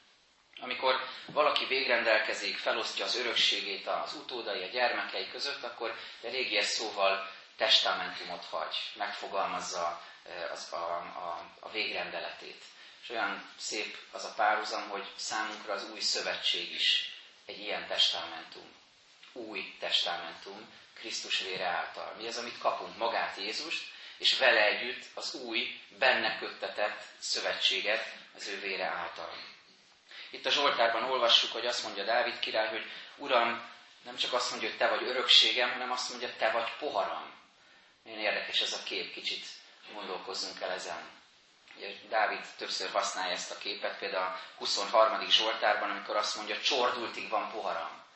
Amikor 0.61 1.01
valaki 1.27 1.65
végrendelkezik, 1.65 2.57
felosztja 2.57 3.05
az 3.05 3.17
örökségét 3.17 3.87
az 3.87 4.15
utódai, 4.15 4.63
a 4.63 4.67
gyermekei 4.67 5.31
között, 5.31 5.63
akkor 5.63 5.91
a 6.23 6.29
régies 6.29 6.67
szóval 6.67 7.31
testamentumot 7.57 8.45
hagy, 8.45 8.77
megfogalmazza 8.95 10.03
e, 10.25 10.51
az, 10.53 10.73
a, 10.73 10.97
a, 10.97 11.51
a 11.61 11.71
végrendeletét. 11.71 12.63
És 13.03 13.11
olyan 13.11 13.51
szép 13.57 13.97
az 14.13 14.25
a 14.25 14.33
párhuzam, 14.37 14.89
hogy 14.89 15.07
számunkra 15.17 15.73
az 15.73 15.91
új 15.91 16.01
szövetség 16.01 16.73
is 16.75 17.13
egy 17.47 17.59
ilyen 17.59 17.87
testamentum. 17.87 18.77
új 19.33 19.75
testamentum 19.79 20.73
Krisztus 20.95 21.41
vére 21.41 21.67
által. 21.67 22.15
Mi 22.17 22.27
az, 22.27 22.37
amit 22.37 22.59
kapunk? 22.59 22.97
Magát 22.97 23.37
Jézust, 23.37 23.85
és 24.19 24.39
vele 24.39 24.65
együtt 24.67 25.05
az 25.15 25.35
új, 25.35 25.81
benne 25.99 26.39
köttetett 26.39 27.03
szövetséget 27.19 28.15
az 28.35 28.49
ő 28.49 28.61
vére 28.61 28.87
által. 28.87 29.33
Itt 30.31 30.47
a 30.47 30.51
Zsoltárban 30.51 31.03
olvassuk, 31.11 31.53
hogy 31.53 31.67
azt 31.67 31.83
mondja 31.83 32.05
Dávid 32.05 32.39
király, 32.39 32.69
hogy 32.69 32.85
Uram, 33.17 33.71
nem 34.05 34.17
csak 34.17 34.33
azt 34.33 34.51
mondja, 34.51 34.69
hogy 34.69 34.79
te 34.79 34.89
vagy 34.89 35.03
örökségem, 35.03 35.73
hanem 35.73 35.91
azt 35.91 36.11
mondja, 36.11 36.37
te 36.37 36.51
vagy 36.51 36.73
poharam. 36.79 37.35
Milyen 38.03 38.19
érdekes 38.19 38.61
ez 38.61 38.73
a 38.73 38.83
kép, 38.83 39.13
kicsit 39.13 39.47
gondolkozzunk 39.93 40.61
el 40.61 40.71
ezen. 40.71 41.17
Dávid 42.09 42.41
többször 42.57 42.91
használja 42.91 43.33
ezt 43.33 43.51
a 43.51 43.59
képet, 43.59 43.99
például 43.99 44.25
a 44.25 44.41
23. 44.59 45.29
Zsoltárban, 45.31 45.91
amikor 45.91 46.17
azt 46.17 46.37
mondja, 46.37 46.61
csordultig 46.61 47.29
van 47.29 47.51
poharam. 47.51 48.07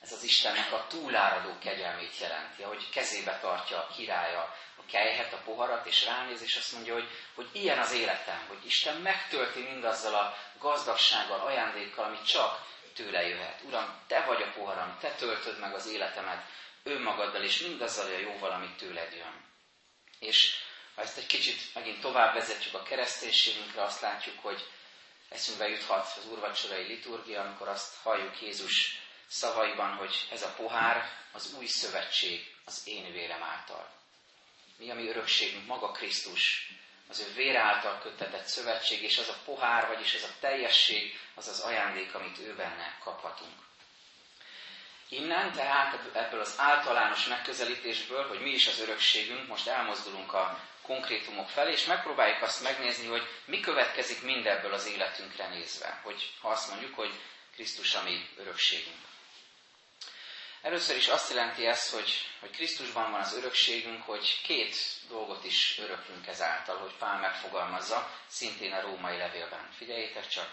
Ez 0.00 0.12
az 0.12 0.22
Istennek 0.22 0.72
a 0.72 0.86
túláradó 0.88 1.58
kegyelmét 1.58 2.18
jelenti, 2.18 2.62
hogy 2.62 2.90
kezébe 2.90 3.38
tartja 3.38 3.78
a 3.78 3.86
királya 3.96 4.56
a 4.76 4.84
kejhet, 4.90 5.32
a 5.32 5.42
poharat, 5.44 5.86
és 5.86 6.04
ránéz, 6.04 6.42
és 6.42 6.56
azt 6.56 6.72
mondja, 6.72 6.92
hogy, 6.92 7.08
hogy 7.34 7.48
ilyen 7.52 7.78
az 7.78 7.92
életem, 7.92 8.44
hogy 8.48 8.66
Isten 8.66 8.96
megtölti 8.96 9.60
mindazzal 9.60 10.14
a 10.14 10.36
gazdagsággal, 10.58 11.40
ajándékkal, 11.40 12.04
ami 12.04 12.22
csak 12.22 12.64
tőle 12.94 13.28
jöhet. 13.28 13.62
Uram, 13.62 14.00
te 14.06 14.24
vagy 14.24 14.42
a 14.42 14.52
poharam, 14.52 14.98
te 15.00 15.10
töltöd 15.10 15.58
meg 15.58 15.74
az 15.74 15.86
életemet 15.86 16.44
önmagaddal, 16.82 17.42
és 17.42 17.58
mindazzal 17.58 18.06
a 18.06 18.18
jóval, 18.18 18.50
amit 18.50 18.76
tőled 18.76 19.12
jön. 19.12 19.44
És 20.18 20.54
ha 20.94 21.02
ezt 21.02 21.18
egy 21.18 21.26
kicsit 21.26 21.74
megint 21.74 22.00
tovább 22.00 22.34
vezetjük 22.34 22.74
a 22.74 22.82
kereszténységünkre, 22.82 23.82
azt 23.82 24.00
látjuk, 24.00 24.38
hogy 24.42 24.68
eszünkbe 25.28 25.68
juthat 25.68 26.16
az 26.16 26.26
úrvacsorai 26.26 26.86
liturgia, 26.86 27.40
amikor 27.40 27.68
azt 27.68 27.94
halljuk 28.02 28.40
Jézus 28.40 29.00
szavaiban, 29.28 29.94
hogy 29.94 30.28
ez 30.30 30.42
a 30.42 30.54
pohár 30.56 31.10
az 31.32 31.54
új 31.58 31.66
szövetség 31.66 32.54
az 32.64 32.82
én 32.84 33.12
vérem 33.12 33.42
által. 33.42 33.90
Mi 34.76 34.90
a 34.90 34.94
mi 34.94 35.08
örökségünk? 35.08 35.66
Maga 35.66 35.90
Krisztus, 35.90 36.72
az 37.08 37.20
ő 37.20 37.32
vére 37.34 37.60
által 37.60 37.98
köttetett 37.98 38.46
szövetség, 38.46 39.02
és 39.02 39.18
az 39.18 39.28
a 39.28 39.38
pohár, 39.44 39.86
vagyis 39.86 40.14
ez 40.14 40.22
a 40.22 40.34
teljesség, 40.40 41.18
az 41.34 41.48
az 41.48 41.60
ajándék, 41.60 42.14
amit 42.14 42.38
ő 42.38 42.54
benne 42.54 42.98
kaphatunk. 43.02 43.64
Innen 45.08 45.52
tehát 45.52 46.16
ebből 46.16 46.40
az 46.40 46.54
általános 46.58 47.26
megközelítésből, 47.26 48.28
hogy 48.28 48.40
mi 48.40 48.50
is 48.50 48.66
az 48.66 48.80
örökségünk, 48.80 49.48
most 49.48 49.66
elmozdulunk 49.66 50.32
a 50.32 50.60
konkrétumok 50.82 51.48
felé, 51.48 51.72
és 51.72 51.84
megpróbáljuk 51.84 52.42
azt 52.42 52.62
megnézni, 52.62 53.06
hogy 53.06 53.28
mi 53.44 53.60
következik 53.60 54.22
mindebből 54.22 54.72
az 54.72 54.86
életünkre 54.86 55.48
nézve. 55.48 56.00
Hogy 56.02 56.32
ha 56.40 56.48
azt 56.48 56.70
mondjuk, 56.70 56.94
hogy 56.94 57.14
Krisztus 57.54 57.94
a 57.94 58.02
mi 58.02 58.28
örökségünk. 58.36 58.96
Először 60.66 60.96
is 60.96 61.08
azt 61.08 61.30
jelenti 61.30 61.66
ez, 61.66 61.90
hogy, 61.90 62.12
hogy 62.40 62.50
Krisztusban 62.50 63.10
van 63.10 63.20
az 63.20 63.34
örökségünk, 63.34 64.02
hogy 64.02 64.40
két 64.42 64.76
dolgot 65.08 65.44
is 65.44 65.78
öröklünk 65.78 66.26
ezáltal, 66.26 66.76
hogy 66.78 66.92
Pál 66.98 67.18
megfogalmazza, 67.18 68.10
szintén 68.26 68.72
a 68.72 68.80
római 68.80 69.16
levélben. 69.16 69.70
Figyeljétek 69.76 70.28
csak, 70.28 70.48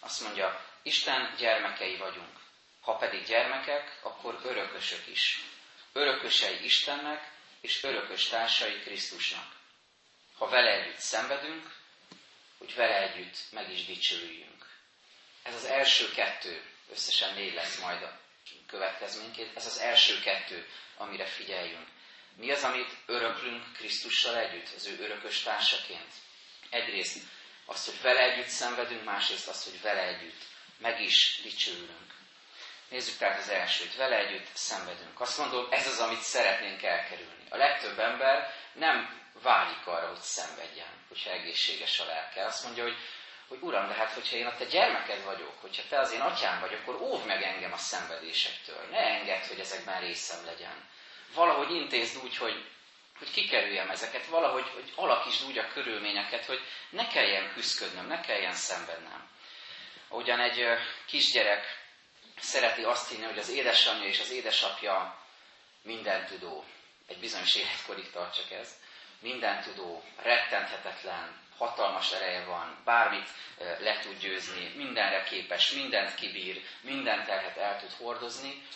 azt 0.00 0.20
mondja, 0.20 0.64
Isten 0.82 1.34
gyermekei 1.38 1.96
vagyunk. 1.96 2.40
Ha 2.80 2.96
pedig 2.96 3.24
gyermekek, 3.24 3.98
akkor 4.02 4.40
örökösök 4.44 5.06
is. 5.06 5.44
Örökösei 5.92 6.64
Istennek, 6.64 7.30
és 7.60 7.82
örökös 7.82 8.28
társai 8.28 8.80
Krisztusnak 8.80 9.60
ha 10.42 10.48
vele 10.48 10.70
együtt 10.70 10.98
szenvedünk, 10.98 11.74
hogy 12.58 12.74
vele 12.74 13.00
együtt 13.02 13.36
meg 13.50 13.70
is 13.70 13.84
dicsőüljünk. 13.84 14.66
Ez 15.42 15.54
az 15.54 15.64
első 15.64 16.10
kettő, 16.10 16.62
összesen 16.90 17.34
négy 17.34 17.54
lesz 17.54 17.78
majd 17.80 18.02
a 18.02 18.21
következményként, 18.72 19.56
ez 19.56 19.66
az 19.66 19.78
első 19.78 20.20
kettő, 20.20 20.66
amire 20.96 21.26
figyeljünk. 21.26 21.86
Mi 22.36 22.50
az, 22.50 22.62
amit 22.62 22.96
öröklünk 23.06 23.72
Krisztussal 23.72 24.36
együtt, 24.38 24.68
az 24.76 24.86
ő 24.86 24.98
örökös 25.00 25.42
társaként? 25.42 26.12
Egyrészt 26.70 27.18
azt, 27.66 27.86
hogy 27.86 28.02
vele 28.02 28.20
együtt 28.20 28.48
szenvedünk, 28.48 29.04
másrészt 29.04 29.48
azt, 29.48 29.64
hogy 29.64 29.82
vele 29.82 30.02
együtt 30.02 30.42
meg 30.78 31.00
is 31.00 31.40
dicsőülünk. 31.42 32.10
Nézzük 32.88 33.18
tehát 33.18 33.38
az 33.40 33.48
elsőt. 33.48 33.96
Vele 33.96 34.16
együtt 34.16 34.48
szenvedünk. 34.54 35.20
Azt 35.20 35.38
mondom, 35.38 35.66
ez 35.70 35.86
az, 35.86 35.98
amit 35.98 36.20
szeretnénk 36.20 36.82
elkerülni. 36.82 37.44
A 37.48 37.56
legtöbb 37.56 37.98
ember 37.98 38.54
nem 38.72 39.20
vágyik 39.42 39.86
arra, 39.86 40.08
hogy 40.08 40.20
szenvedjen, 40.20 41.04
hogyha 41.08 41.30
egészséges 41.30 42.00
a 42.00 42.04
lelke. 42.04 42.44
Azt 42.44 42.64
mondja, 42.64 42.82
hogy, 42.82 42.96
hogy 43.52 43.62
Uram, 43.62 43.88
de 43.88 43.94
hát, 43.94 44.12
hogyha 44.12 44.36
én 44.36 44.46
a 44.46 44.56
te 44.56 44.64
gyermeked 44.64 45.24
vagyok, 45.24 45.60
hogyha 45.60 45.82
te 45.88 45.98
az 45.98 46.12
én 46.12 46.20
atyám 46.20 46.60
vagy, 46.60 46.74
akkor 46.74 47.00
óvd 47.00 47.26
meg 47.26 47.42
engem 47.42 47.72
a 47.72 47.76
szenvedésektől. 47.76 48.86
Ne 48.90 48.98
engedd, 48.98 49.46
hogy 49.48 49.60
ezekben 49.60 50.00
részem 50.00 50.44
legyen. 50.44 50.88
Valahogy 51.34 51.70
intézd 51.70 52.22
úgy, 52.24 52.36
hogy, 52.36 52.64
hogy 53.18 53.30
kikerüljem 53.30 53.90
ezeket, 53.90 54.26
valahogy 54.26 54.68
hogy 54.74 54.92
alakítsd 54.94 55.46
úgy 55.46 55.58
a 55.58 55.68
körülményeket, 55.68 56.44
hogy 56.44 56.60
ne 56.90 57.06
kelljen 57.06 57.52
küzdködnöm, 57.52 58.06
ne 58.06 58.20
kelljen 58.20 58.54
szenvednem. 58.54 59.28
Ahogyan 60.08 60.40
egy 60.40 60.64
kisgyerek 61.06 61.64
szereti 62.38 62.82
azt 62.82 63.10
hinni, 63.10 63.24
hogy 63.24 63.38
az 63.38 63.50
édesanyja 63.50 64.06
és 64.06 64.20
az 64.20 64.30
édesapja 64.30 65.18
mindentudó. 65.82 66.64
Egy 67.06 67.18
bizonyos 67.18 67.54
életkorig 67.54 68.10
tart 68.10 68.34
csak 68.34 68.50
ez 68.50 68.70
mindentudó, 69.20 70.02
rettenthetetlen, 70.16 71.41
hatalmas 71.58 72.12
ereje 72.12 72.44
van, 72.44 72.82
bármit 72.84 73.28
le 73.78 73.98
tud 73.98 74.18
győzni, 74.18 74.72
mindenre 74.76 75.22
képes, 75.22 75.70
mindent 75.70 76.14
kibír, 76.14 76.62
mindent 76.80 77.26
terhet 77.26 77.56
el 77.56 77.80
tud 77.80 77.92
hordozni. 77.92 78.66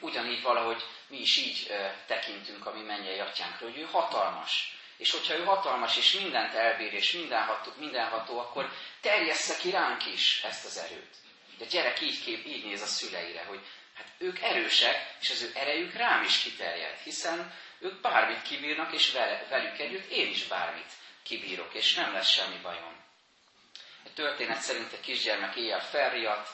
Ugyanígy 0.00 0.42
valahogy 0.42 0.82
mi 1.06 1.18
is 1.18 1.36
így 1.36 1.72
tekintünk 2.06 2.66
a 2.66 2.72
mi 2.72 2.80
mennyei 2.80 3.18
atyánkra, 3.18 3.66
hogy 3.66 3.78
ő 3.78 3.84
hatalmas. 3.90 4.78
És 4.96 5.10
hogyha 5.10 5.34
ő 5.34 5.44
hatalmas, 5.44 5.96
és 5.96 6.12
mindent 6.12 6.54
elbír, 6.54 6.92
és 6.92 7.12
mindenható, 7.12 7.72
mindenható 7.76 8.38
akkor 8.38 8.72
terjessze 9.00 9.56
ki 9.56 9.70
ránk 9.70 10.06
is 10.06 10.42
ezt 10.42 10.64
az 10.64 10.78
erőt. 10.78 11.14
De 11.58 11.64
gyerek 11.64 12.00
így 12.00 12.24
kép, 12.24 12.46
így 12.46 12.64
néz 12.64 12.82
a 12.82 12.86
szüleire, 12.86 13.44
hogy 13.44 13.60
hát 13.94 14.06
ők 14.18 14.40
erősek, 14.40 15.16
és 15.20 15.30
az 15.30 15.42
ő 15.42 15.50
erejük 15.54 15.92
rám 15.92 16.22
is 16.22 16.42
kiterjed, 16.42 16.98
hiszen 16.98 17.54
ők 17.78 18.00
bármit 18.00 18.42
kibírnak, 18.42 18.92
és 18.92 19.12
velük 19.48 19.78
együtt 19.78 20.10
én 20.10 20.28
is 20.28 20.44
bármit 20.44 20.92
kibírok, 21.24 21.74
és 21.74 21.94
nem 21.94 22.12
lesz 22.12 22.28
semmi 22.28 22.56
bajom. 22.56 23.02
A 24.04 24.12
történet 24.14 24.60
szerint 24.60 24.92
egy 24.92 25.00
kisgyermek 25.00 25.56
éjjel 25.56 25.84
felriadt, 25.84 26.48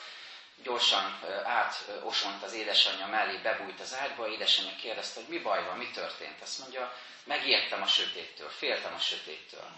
gyorsan 0.63 1.19
átosont 1.43 2.43
az 2.43 2.53
édesanyja 2.53 3.07
mellé, 3.07 3.37
bebújt 3.37 3.79
az 3.79 3.95
ágyba, 3.95 4.27
édesanyja 4.27 4.75
kérdezte, 4.75 5.19
hogy 5.19 5.29
mi 5.29 5.39
baj 5.39 5.63
van, 5.63 5.77
mi 5.77 5.89
történt. 5.91 6.41
Azt 6.41 6.59
mondja, 6.59 6.95
megijedtem 7.23 7.81
a 7.81 7.87
sötéttől, 7.87 8.49
féltem 8.49 8.93
a 8.93 8.99
sötéttől. 8.99 9.71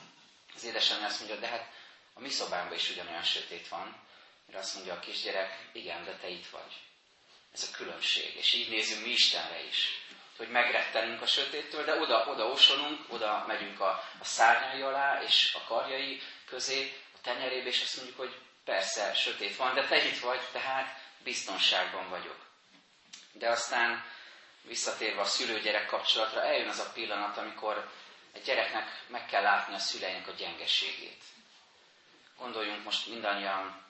Az 0.56 0.64
édesanyja 0.64 1.06
azt 1.06 1.20
mondja, 1.20 1.38
de 1.38 1.48
hát 1.48 1.72
a 2.14 2.20
mi 2.20 2.30
szobámban 2.30 2.78
is 2.78 2.90
ugyanolyan 2.90 3.24
sötét 3.24 3.68
van. 3.68 4.02
Mire 4.46 4.60
azt 4.60 4.76
mondja 4.76 4.94
a 4.94 5.00
kisgyerek, 5.00 5.70
igen, 5.74 6.04
de 6.04 6.16
te 6.16 6.28
itt 6.30 6.48
vagy. 6.48 6.74
Ez 7.54 7.70
a 7.72 7.76
különbség. 7.76 8.36
És 8.36 8.54
így 8.54 8.70
nézünk 8.70 9.06
mi 9.06 9.12
Istenre 9.12 9.64
is 9.64 10.03
hogy 10.38 10.50
megrettenünk 10.50 11.22
a 11.22 11.26
sötéttől, 11.26 11.86
de 11.86 12.00
oda, 12.00 12.26
oda 12.26 12.46
osolunk, 12.46 13.14
oda 13.14 13.44
megyünk 13.48 13.80
a, 13.80 14.04
a 14.20 14.24
szárnyai 14.26 14.82
alá, 14.82 15.22
és 15.24 15.54
a 15.54 15.68
karjai 15.68 16.22
közé, 16.46 16.94
a 17.16 17.18
tenyerébe, 17.22 17.68
és 17.68 17.82
azt 17.82 17.96
mondjuk, 17.96 18.18
hogy 18.18 18.36
persze, 18.66 19.14
sötét 19.14 19.56
van, 19.56 19.74
de 19.74 19.88
te 19.88 20.06
itt 20.06 20.20
vagy, 20.20 20.42
tehát 20.52 20.98
biztonságban 21.24 22.10
vagyok. 22.10 22.38
De 23.32 23.50
aztán 23.50 24.06
visszatérve 24.62 25.22
a 25.22 25.26
szülő-gyerek 25.26 25.86
kapcsolatra, 25.86 26.44
eljön 26.44 26.68
az 26.68 26.80
a 26.80 26.92
pillanat, 26.94 27.38
amikor 27.38 27.90
egy 28.34 28.42
gyereknek 28.44 29.04
meg 29.08 29.26
kell 29.26 29.42
látni 29.42 29.74
a 29.74 29.80
szüleinek 29.80 30.28
a 30.28 30.32
gyengeségét. 30.32 31.24
Gondoljunk 32.38 32.84
most 32.84 33.08
mindannyian 33.08 33.83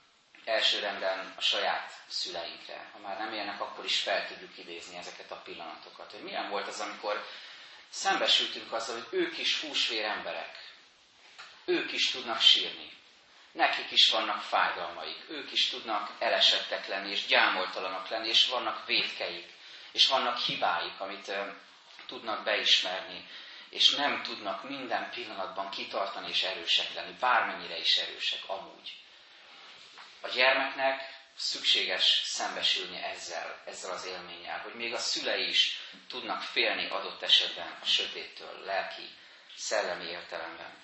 elsőrendben 0.45 1.33
a 1.37 1.41
saját 1.41 1.91
szüleinkre. 2.07 2.89
Ha 2.93 2.99
már 2.99 3.17
nem 3.17 3.33
élnek, 3.33 3.61
akkor 3.61 3.85
is 3.85 3.99
fel 3.99 4.27
tudjuk 4.27 4.57
idézni 4.57 4.97
ezeket 4.97 5.31
a 5.31 5.41
pillanatokat. 5.43 6.11
Hogy 6.11 6.23
milyen 6.23 6.49
volt 6.49 6.67
az, 6.67 6.79
amikor 6.79 7.25
szembesültünk 7.89 8.71
azzal, 8.71 8.95
hogy 8.95 9.19
ők 9.19 9.37
is 9.37 9.61
húsvér 9.61 10.03
emberek. 10.05 10.71
Ők 11.65 11.91
is 11.91 12.11
tudnak 12.11 12.39
sírni. 12.39 12.91
Nekik 13.51 13.91
is 13.91 14.09
vannak 14.11 14.41
fájdalmaik. 14.41 15.25
Ők 15.29 15.51
is 15.51 15.69
tudnak 15.69 16.11
elesettek 16.19 16.87
lenni, 16.87 17.11
és 17.11 17.25
gyámoltalanok 17.25 18.07
lenni, 18.07 18.27
és 18.27 18.47
vannak 18.47 18.85
védkeik, 18.85 19.51
és 19.91 20.07
vannak 20.07 20.37
hibáik, 20.37 20.99
amit 20.99 21.27
uh, 21.27 21.47
tudnak 22.05 22.43
beismerni, 22.43 23.27
és 23.69 23.95
nem 23.95 24.21
tudnak 24.23 24.69
minden 24.69 25.09
pillanatban 25.09 25.69
kitartani 25.69 26.29
és 26.29 26.43
erősek 26.43 26.93
lenni, 26.93 27.15
bármennyire 27.19 27.77
is 27.77 27.97
erősek 27.97 28.41
amúgy 28.47 29.02
a 30.23 30.27
gyermeknek 30.27 31.21
szükséges 31.35 32.21
szembesülni 32.25 33.03
ezzel, 33.03 33.61
ezzel 33.65 33.91
az 33.91 34.05
élménnyel, 34.05 34.59
hogy 34.59 34.73
még 34.73 34.93
a 34.93 34.97
szülei 34.97 35.47
is 35.49 35.79
tudnak 36.07 36.41
félni 36.41 36.89
adott 36.89 37.21
esetben 37.21 37.77
a 37.81 37.85
sötéttől, 37.85 38.59
lelki, 38.65 39.09
szellemi 39.55 40.05
értelemben. 40.05 40.77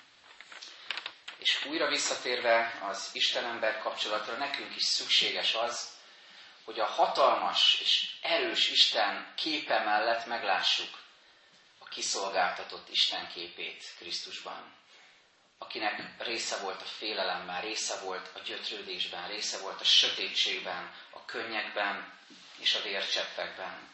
És 1.37 1.65
újra 1.65 1.87
visszatérve 1.87 2.79
az 2.81 3.09
Istenember 3.13 3.77
kapcsolatra, 3.77 4.37
nekünk 4.37 4.75
is 4.75 4.83
szükséges 4.83 5.53
az, 5.55 5.97
hogy 6.63 6.79
a 6.79 6.85
hatalmas 6.85 7.79
és 7.81 8.09
erős 8.21 8.69
Isten 8.69 9.33
képe 9.35 9.83
mellett 9.83 10.25
meglássuk 10.25 10.99
a 11.79 11.85
kiszolgáltatott 11.85 12.89
Isten 12.89 13.27
képét 13.27 13.83
Krisztusban, 13.97 14.75
akinek 15.59 16.01
része 16.17 16.57
volt 16.57 16.81
a 16.81 16.85
félelemben, 16.85 17.61
része 17.61 17.99
volt 17.99 18.29
a 18.35 18.39
gyötrődésben, 18.39 19.27
része 19.27 19.57
volt 19.57 19.81
a 19.81 19.83
sötétségben, 19.83 20.93
a 21.09 21.25
könnyekben 21.25 22.13
és 22.57 22.75
a 22.75 22.81
vércseppekben. 22.81 23.89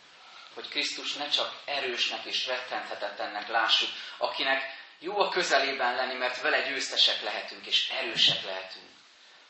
Hogy 0.54 0.68
Krisztus 0.68 1.14
ne 1.14 1.30
csak 1.30 1.62
erősnek 1.66 2.26
és 2.26 2.48
rettenthetetlennek 2.48 3.48
lássuk, 3.48 3.90
akinek 4.18 4.64
jó 5.00 5.20
a 5.20 5.30
közelében 5.30 5.96
lenni, 5.96 6.14
mert 6.14 6.42
vele 6.42 6.62
győztesek 6.62 7.22
lehetünk 7.22 7.66
és 7.66 7.90
erősek 7.90 8.44
lehetünk, 8.44 8.90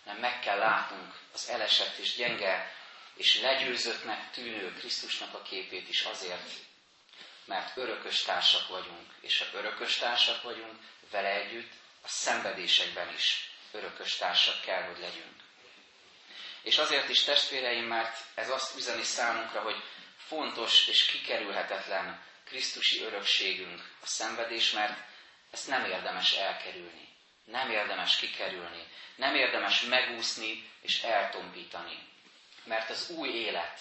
nem 0.03 0.17
meg 0.17 0.39
kell 0.39 0.57
látnunk 0.57 1.13
az 1.33 1.49
elesett 1.49 1.97
és 1.97 2.15
gyenge 2.15 2.73
és 3.15 3.41
legyőzöttnek 3.41 4.31
tűnő 4.31 4.73
Krisztusnak 4.73 5.33
a 5.33 5.41
képét 5.41 5.89
is 5.89 6.01
azért, 6.01 6.51
mert 7.45 7.77
örökös 7.77 8.21
társak 8.21 8.67
vagyunk, 8.67 9.13
és 9.21 9.39
ha 9.39 9.57
örökös 9.57 9.97
társak 9.97 10.41
vagyunk, 10.41 10.79
vele 11.11 11.29
együtt 11.29 11.71
a 12.05 12.07
szenvedésekben 12.07 13.13
is 13.13 13.49
örökös 13.71 14.15
társak 14.15 14.61
kell, 14.61 14.83
hogy 14.83 14.99
legyünk. 14.99 15.35
És 16.61 16.77
azért 16.77 17.09
is 17.09 17.23
testvéreim, 17.23 17.85
mert 17.85 18.17
ez 18.35 18.49
azt 18.49 18.77
üzeni 18.77 19.03
számunkra, 19.03 19.61
hogy 19.61 19.83
fontos 20.17 20.87
és 20.87 21.05
kikerülhetetlen 21.05 22.23
Krisztusi 22.45 23.03
örökségünk 23.03 23.81
a 24.01 24.05
szenvedés, 24.05 24.71
mert 24.71 24.99
ezt 25.51 25.67
nem 25.67 25.85
érdemes 25.85 26.33
elkerülni, 26.33 27.09
nem 27.45 27.69
érdemes 27.69 28.15
kikerülni, 28.15 28.87
nem 29.15 29.35
érdemes 29.35 29.81
megúszni 29.81 30.71
és 30.81 31.01
eltompítani. 31.01 32.07
Mert 32.63 32.89
az 32.89 33.09
új 33.09 33.29
élet, 33.29 33.79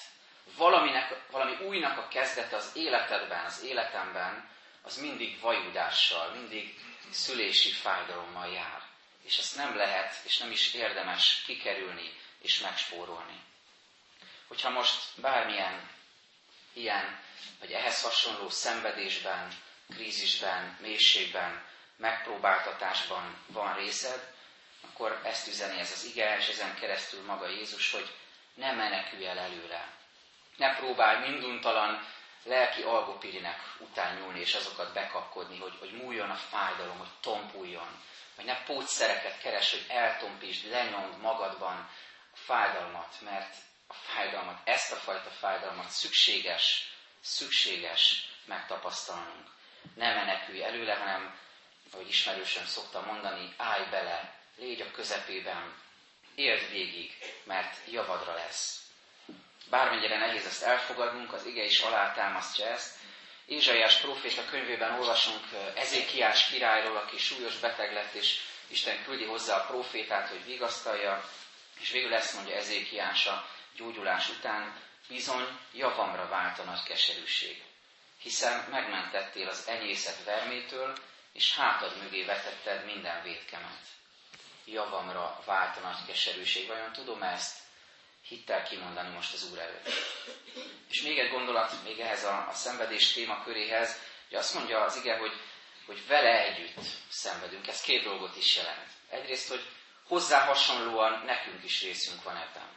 valaminek, 0.56 1.30
valami 1.30 1.64
újnak 1.64 1.98
a 1.98 2.08
kezdete 2.08 2.56
az 2.56 2.70
életedben, 2.74 3.44
az 3.44 3.62
életemben, 3.62 4.50
az 4.84 4.96
mindig 4.96 5.40
vajudással, 5.40 6.30
mindig 6.34 6.78
szülési 7.10 7.70
fájdalommal 7.70 8.52
jár. 8.52 8.82
És 9.22 9.38
ezt 9.38 9.56
nem 9.56 9.76
lehet, 9.76 10.16
és 10.24 10.38
nem 10.38 10.50
is 10.50 10.74
érdemes 10.74 11.42
kikerülni 11.46 12.12
és 12.38 12.60
megspórolni. 12.60 13.40
Hogyha 14.46 14.70
most 14.70 15.20
bármilyen 15.20 15.90
ilyen, 16.72 17.20
vagy 17.60 17.72
ehhez 17.72 18.02
hasonló 18.02 18.48
szenvedésben, 18.48 19.52
krízisben, 19.90 20.78
mélységben, 20.80 21.66
megpróbáltatásban 21.96 23.38
van 23.46 23.74
részed, 23.74 24.32
akkor 24.80 25.20
ezt 25.24 25.48
üzeni 25.48 25.78
ez 25.78 25.92
az 25.92 26.04
ige, 26.04 26.36
és 26.36 26.48
ezen 26.48 26.74
keresztül 26.74 27.24
maga 27.24 27.48
Jézus, 27.48 27.90
hogy 27.90 28.14
ne 28.54 28.72
menekülj 28.72 29.26
el 29.26 29.38
előle. 29.38 29.92
Ne 30.56 30.76
próbálj 30.76 31.30
minduntalan 31.30 32.08
lelki 32.44 32.82
algopirinek 32.82 33.74
után 33.78 34.16
nyúlni, 34.16 34.40
és 34.40 34.54
azokat 34.54 34.92
bekapkodni, 34.92 35.58
hogy, 35.58 35.76
hogy 35.78 35.92
múljon 35.92 36.30
a 36.30 36.34
fájdalom, 36.34 36.98
hogy 36.98 37.12
tompuljon. 37.20 38.02
Vagy 38.36 38.44
ne 38.44 38.62
pótszereket 38.62 39.40
keres, 39.40 39.70
hogy 39.70 39.84
eltompítsd, 39.88 40.70
lenyomd 40.70 41.20
magadban 41.20 41.76
a 42.32 42.36
fájdalmat, 42.36 43.16
mert 43.20 43.54
a 43.86 43.94
fájdalmat, 43.94 44.60
ezt 44.64 44.92
a 44.92 44.96
fajta 44.96 45.30
fájdalmat 45.30 45.88
szükséges, 45.88 46.92
szükséges 47.20 48.28
megtapasztalnunk. 48.44 49.52
Ne 49.94 50.14
menekülj 50.14 50.64
előle, 50.64 50.94
hanem, 50.94 51.38
ahogy 51.92 52.08
ismerősen 52.08 52.66
szoktam 52.66 53.04
mondani, 53.04 53.54
állj 53.56 53.84
bele, 53.90 54.34
légy 54.56 54.80
a 54.80 54.90
közepében, 54.90 55.82
éld 56.34 56.70
végig, 56.70 57.12
mert 57.44 57.76
javadra 57.90 58.34
lesz. 58.34 58.83
Bármennyire 59.70 60.18
nehéz 60.18 60.46
ezt 60.46 60.62
elfogadnunk, 60.62 61.32
az 61.32 61.44
ige 61.46 61.64
is 61.64 61.80
alátámasztja 61.80 62.66
ezt. 62.66 62.96
Ézsaiás 63.46 63.96
próféta 63.96 64.44
könyvében 64.44 64.98
olvasunk 64.98 65.44
Ezékiás 65.74 66.44
királyról, 66.46 66.96
aki 66.96 67.18
súlyos 67.18 67.56
beteg 67.56 67.92
lett, 67.92 68.12
és 68.14 68.40
Isten 68.66 69.04
küldi 69.04 69.24
hozzá 69.24 69.56
a 69.56 69.66
profétát, 69.66 70.28
hogy 70.28 70.44
vigasztalja, 70.44 71.28
és 71.80 71.90
végül 71.90 72.14
ezt 72.14 72.34
mondja 72.34 72.56
Ezékiás 72.56 73.26
a 73.26 73.46
gyógyulás 73.76 74.28
után, 74.28 74.76
bizony 75.08 75.58
javamra 75.72 76.28
vált 76.28 76.58
a 76.58 76.62
nagy 76.62 76.82
keserűség, 76.82 77.62
hiszen 78.22 78.66
megmentettél 78.70 79.48
az 79.48 79.66
enyészet 79.68 80.24
vermétől, 80.24 80.96
és 81.32 81.56
hátad 81.56 82.02
mögé 82.02 82.24
vetetted 82.24 82.84
minden 82.84 83.22
védkemet 83.22 83.82
javamra 84.64 85.42
vált 85.44 85.76
a 85.76 85.80
nagy 85.80 86.04
keserűség. 86.06 86.66
Vajon 86.66 86.92
tudom 86.92 87.22
ezt 87.22 87.58
hittel 88.28 88.62
kimondani 88.62 89.08
most 89.08 89.32
az 89.34 89.50
Úr 89.50 89.58
előtt? 89.58 89.88
És 90.90 91.02
még 91.02 91.18
egy 91.18 91.30
gondolat, 91.30 91.82
még 91.84 92.00
ehhez 92.00 92.24
a, 92.24 92.48
a 92.48 92.52
szenvedés 92.52 93.12
témaköréhez, 93.12 94.00
hogy 94.28 94.38
azt 94.38 94.54
mondja 94.54 94.80
az 94.80 94.96
ige, 94.96 95.16
hogy, 95.16 95.32
hogy 95.86 96.06
vele 96.06 96.44
együtt 96.44 96.78
szenvedünk. 97.08 97.66
Ez 97.66 97.80
két 97.80 98.02
dolgot 98.04 98.36
is 98.36 98.56
jelent. 98.56 98.88
Egyrészt, 99.10 99.48
hogy 99.48 99.66
hozzá 100.06 100.44
hasonlóan 100.44 101.22
nekünk 101.24 101.64
is 101.64 101.82
részünk 101.82 102.22
van 102.22 102.36
ebben. 102.36 102.68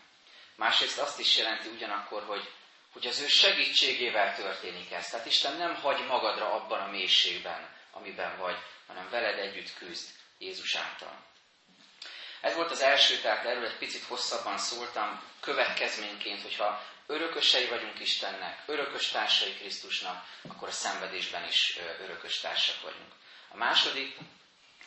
Másrészt 0.56 1.00
azt 1.00 1.20
is 1.20 1.38
jelenti 1.38 1.68
ugyanakkor, 1.68 2.24
hogy, 2.24 2.50
hogy 2.92 3.08
az 3.08 3.20
ő 3.22 3.28
segítségével 3.28 4.36
történik 4.36 4.92
ez. 4.92 5.10
Tehát 5.10 5.26
Isten 5.26 5.58
nem 5.58 5.76
hagy 5.76 6.06
magadra 6.06 6.54
abban 6.54 6.80
a 6.80 6.90
mélységben, 6.92 7.76
amiben 7.92 8.38
vagy, 8.38 8.58
hanem 8.88 9.10
veled 9.10 9.40
együtt 9.40 9.74
küzd 9.74 10.10
Jézus 10.38 10.76
által. 10.76 11.26
Ez 12.42 12.56
volt 12.56 12.72
az 12.72 12.82
első, 12.82 13.18
tehát 13.18 13.46
erről 13.46 13.66
egy 13.66 13.78
picit 13.78 14.04
hosszabban 14.04 14.58
szóltam, 14.58 15.22
következményként, 15.40 16.42
hogyha 16.42 16.84
örökösei 17.08 17.66
vagyunk 17.66 18.00
Istennek, 18.00 18.64
örökös 18.66 19.08
társai 19.08 19.54
Krisztusnak, 19.56 20.26
akkor 20.50 20.68
a 20.68 20.72
szenvedésben 20.72 21.48
is 21.48 21.80
örökös 22.02 22.40
társak 22.40 22.82
vagyunk. 22.82 23.12
A 23.50 23.58
második, 23.58 24.18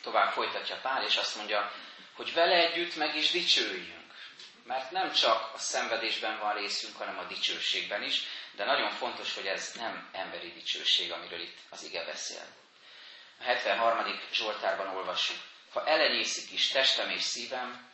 tovább 0.01 0.31
folytatja 0.31 0.79
Pál, 0.81 1.03
és 1.05 1.15
azt 1.15 1.35
mondja, 1.35 1.71
hogy 2.13 2.33
vele 2.33 2.55
együtt 2.55 2.95
meg 2.95 3.15
is 3.15 3.31
dicsőjünk. 3.31 3.99
Mert 4.63 4.91
nem 4.91 5.11
csak 5.11 5.51
a 5.53 5.57
szenvedésben 5.57 6.39
van 6.39 6.53
részünk, 6.53 6.97
hanem 6.97 7.17
a 7.19 7.23
dicsőségben 7.23 8.03
is, 8.03 8.23
de 8.55 8.65
nagyon 8.65 8.91
fontos, 8.91 9.33
hogy 9.35 9.45
ez 9.45 9.71
nem 9.75 10.09
emberi 10.11 10.51
dicsőség, 10.53 11.11
amiről 11.11 11.39
itt 11.41 11.57
az 11.69 11.83
ige 11.83 12.03
beszél. 12.05 12.45
A 13.39 13.43
73. 13.43 14.19
Zsoltárban 14.31 14.95
olvassuk 14.95 15.37
ha 15.71 15.85
elenyészik 15.85 16.51
is 16.51 16.67
testem 16.67 17.09
és 17.09 17.21
szívem, 17.21 17.91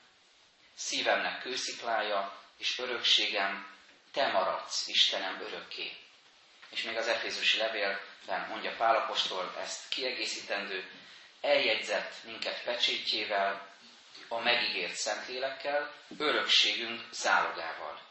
szívemnek 0.75 1.41
kősziklája 1.41 2.41
és 2.57 2.79
örökségem, 2.79 3.75
te 4.13 4.31
maradsz, 4.31 4.87
Istenem, 4.87 5.41
örökké. 5.41 5.91
És 6.69 6.83
még 6.83 6.97
az 6.97 7.07
Efézusi 7.07 7.57
levélben 7.57 8.47
mondja 8.49 8.75
Pálapostól 8.75 9.55
ezt 9.59 9.89
kiegészítendő, 9.89 10.91
eljegyzett 11.41 12.23
minket 12.23 12.63
pecsétjével, 12.63 13.75
a 14.27 14.39
megígért 14.39 14.95
Szentlélekkel, 14.95 15.93
örökségünk 16.17 17.01
zálogával, 17.11 18.01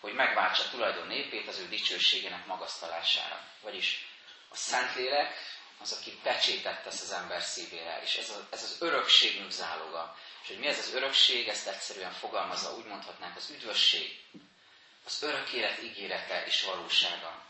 hogy 0.00 0.12
megváltsa 0.12 0.68
tulajdon 0.70 1.06
népét 1.06 1.48
az 1.48 1.58
ő 1.58 1.68
dicsőségének 1.68 2.46
magasztalására. 2.46 3.44
Vagyis 3.60 4.06
a 4.48 4.56
Szentlélek 4.56 5.34
az, 5.80 5.92
aki 5.92 6.18
pecsétet 6.22 6.82
tesz 6.82 7.02
az 7.02 7.10
ember 7.12 7.42
szívére, 7.42 8.00
és 8.02 8.16
ez, 8.16 8.30
a, 8.30 8.46
ez 8.50 8.62
az 8.62 8.76
örökségünk 8.80 9.50
záloga. 9.50 10.16
És 10.42 10.48
hogy 10.48 10.58
mi 10.58 10.66
ez 10.66 10.78
az 10.78 10.94
örökség, 10.94 11.48
ezt 11.48 11.66
egyszerűen 11.66 12.12
fogalmazza, 12.12 12.74
úgy 12.74 12.84
mondhatnánk, 12.84 13.36
az 13.36 13.50
üdvösség, 13.50 14.20
az 15.04 15.22
örök 15.22 15.52
élet 15.52 15.82
ígérete 15.82 16.44
és 16.46 16.62
valósága. 16.62 17.44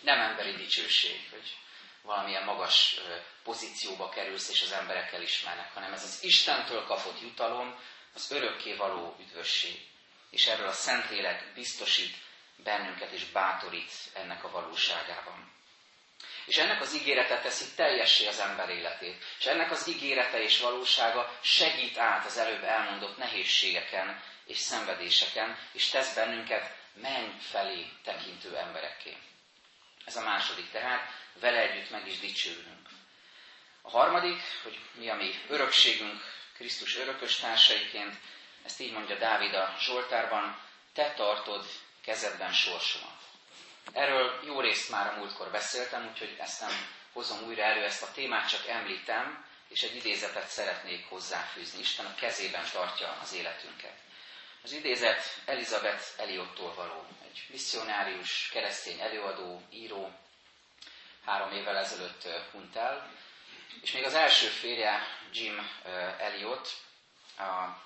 Nem 0.00 0.20
emberi 0.20 0.52
dicsőség, 0.56 1.28
hogy 1.30 1.56
valamilyen 2.02 2.44
magas 2.44 2.96
pozícióba 3.42 4.08
kerülsz, 4.08 4.48
és 4.48 4.62
az 4.62 4.72
emberek 4.72 5.12
elismernek, 5.12 5.72
hanem 5.74 5.92
ez 5.92 6.02
az 6.02 6.18
Istentől 6.22 6.84
kapott 6.84 7.20
jutalom, 7.20 7.78
az 8.14 8.30
örökké 8.30 8.74
való 8.74 9.16
üdvösség. 9.20 9.80
És 10.30 10.46
erről 10.46 10.68
a 10.68 10.72
Szentlélek 10.72 11.52
biztosít 11.54 12.16
bennünket 12.56 13.12
és 13.12 13.24
bátorít 13.24 13.92
ennek 14.12 14.44
a 14.44 14.50
valóságában. 14.50 15.52
És 16.44 16.56
ennek 16.56 16.80
az 16.80 16.94
ígérete 16.94 17.38
teszi 17.40 17.64
teljessé 17.76 18.26
az 18.26 18.38
ember 18.38 18.68
életét. 18.68 19.24
És 19.38 19.46
ennek 19.46 19.70
az 19.70 19.88
ígérete 19.88 20.42
és 20.42 20.60
valósága 20.60 21.38
segít 21.42 21.98
át 21.98 22.26
az 22.26 22.38
előbb 22.38 22.62
elmondott 22.64 23.16
nehézségeken 23.16 24.22
és 24.46 24.58
szenvedéseken, 24.58 25.58
és 25.72 25.88
tesz 25.88 26.14
bennünket 26.14 26.76
menny 26.94 27.38
felé 27.40 27.86
tekintő 28.04 28.56
emberekké. 28.56 29.16
Ez 30.04 30.16
a 30.16 30.22
második 30.22 30.70
tehát, 30.70 31.10
vele 31.40 31.58
együtt 31.58 31.90
meg 31.90 32.06
is 32.06 32.18
dicsőnünk. 32.18 32.88
A 33.82 33.90
harmadik, 33.90 34.40
hogy 34.62 34.78
mi 34.94 35.08
a 35.08 35.14
mi 35.14 35.34
örökségünk 35.48 36.20
Krisztus 36.54 36.96
örökös 36.96 37.36
társaiként, 37.36 38.14
ezt 38.64 38.80
így 38.80 38.92
mondja 38.92 39.18
Dávid 39.18 39.54
a 39.54 39.74
Zsoltárban, 39.78 40.60
te 40.92 41.12
tartod 41.12 41.66
kezedben 42.02 42.52
sorsomat. 42.52 43.31
Erről 43.92 44.40
jó 44.44 44.60
részt 44.60 44.90
már 44.90 45.12
a 45.12 45.16
múltkor 45.16 45.50
beszéltem, 45.50 46.08
úgyhogy 46.08 46.36
ezt 46.38 46.60
nem 46.60 46.70
hozom 47.12 47.42
újra 47.46 47.62
elő, 47.62 47.84
ezt 47.84 48.02
a 48.02 48.12
témát 48.12 48.48
csak 48.48 48.66
említem, 48.66 49.44
és 49.68 49.82
egy 49.82 49.96
idézetet 49.96 50.48
szeretnék 50.48 51.08
hozzáfűzni. 51.08 51.80
Isten 51.80 52.06
a 52.06 52.14
kezében 52.14 52.64
tartja 52.72 53.18
az 53.22 53.32
életünket. 53.32 53.94
Az 54.62 54.72
idézet 54.72 55.40
Elizabeth 55.44 56.04
Eliottól 56.16 56.74
való, 56.74 57.06
egy 57.24 57.46
misszionárius, 57.50 58.48
keresztény 58.52 59.00
előadó, 59.00 59.62
író, 59.70 60.12
három 61.24 61.52
évvel 61.52 61.76
ezelőtt 61.76 62.28
hunyt 62.52 62.76
el, 62.76 63.10
és 63.80 63.92
még 63.92 64.04
az 64.04 64.14
első 64.14 64.46
férje, 64.46 65.06
Jim 65.32 65.70
Eliot, 66.18 66.68
a 67.38 67.80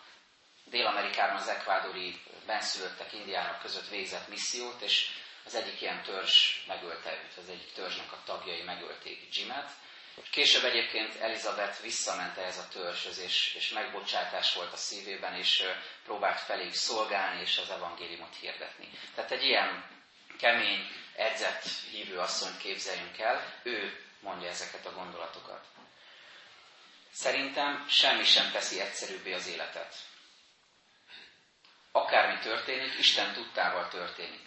Dél-Amerikában 0.64 1.36
az 1.36 1.48
ekvádori 1.48 2.20
benszülöttek 2.46 3.12
indiánok 3.12 3.60
között 3.60 3.88
végzett 3.88 4.28
missziót, 4.28 4.80
és 4.80 5.10
az 5.46 5.54
egyik 5.54 5.80
ilyen 5.80 6.02
törzs 6.02 6.66
megölte 6.66 7.12
őt, 7.12 7.36
az 7.36 7.48
egyik 7.48 7.72
törzsnek 7.72 8.12
a 8.12 8.22
tagjai 8.24 8.62
megölték 8.62 9.36
Jimet. 9.36 9.70
Később 10.30 10.64
egyébként 10.64 11.20
Elizabeth 11.20 11.82
visszament 11.82 12.36
ehhez 12.38 12.58
a 12.58 12.68
törzshöz, 12.68 13.18
és, 13.18 13.54
és 13.54 13.68
megbocsátás 13.68 14.54
volt 14.54 14.72
a 14.72 14.76
szívében, 14.76 15.34
és 15.34 15.64
próbált 16.04 16.40
felé 16.40 16.70
szolgálni, 16.70 17.40
és 17.40 17.58
az 17.58 17.70
evangéliumot 17.70 18.36
hirdetni. 18.40 18.88
Tehát 19.14 19.30
egy 19.30 19.44
ilyen 19.44 19.84
kemény, 20.38 20.86
edzett 21.16 21.64
hívő 21.90 22.18
asszonyt 22.18 22.58
képzeljünk 22.58 23.18
el, 23.18 23.60
ő 23.62 24.04
mondja 24.20 24.48
ezeket 24.48 24.86
a 24.86 24.92
gondolatokat. 24.92 25.64
Szerintem 27.10 27.86
semmi 27.88 28.24
sem 28.24 28.50
teszi 28.50 28.80
egyszerűbbé 28.80 29.32
az 29.32 29.46
életet. 29.46 29.94
Akármi 31.92 32.38
történik, 32.38 32.98
Isten 32.98 33.32
tudtával 33.32 33.88
történik. 33.88 34.45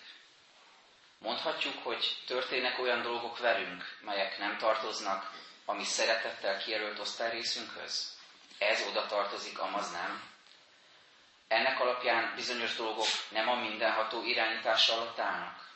Mondhatjuk, 1.19 1.83
hogy 1.83 2.17
történnek 2.25 2.79
olyan 2.79 3.01
dolgok 3.01 3.39
velünk, 3.39 3.97
melyek 4.01 4.37
nem 4.37 4.57
tartoznak 4.57 5.31
a 5.65 5.73
mi 5.73 5.83
szeretettel 5.83 6.57
kijelölt 6.57 6.99
osztályrészünkhöz? 6.99 8.17
Ez 8.57 8.81
oda 8.87 9.05
tartozik, 9.05 9.59
amaz 9.59 9.91
nem. 9.91 10.23
Ennek 11.47 11.79
alapján 11.79 12.35
bizonyos 12.35 12.75
dolgok 12.75 13.07
nem 13.29 13.49
a 13.49 13.55
mindenható 13.55 14.23
irányítás 14.23 14.89
alatt 14.89 15.19
állnak. 15.19 15.67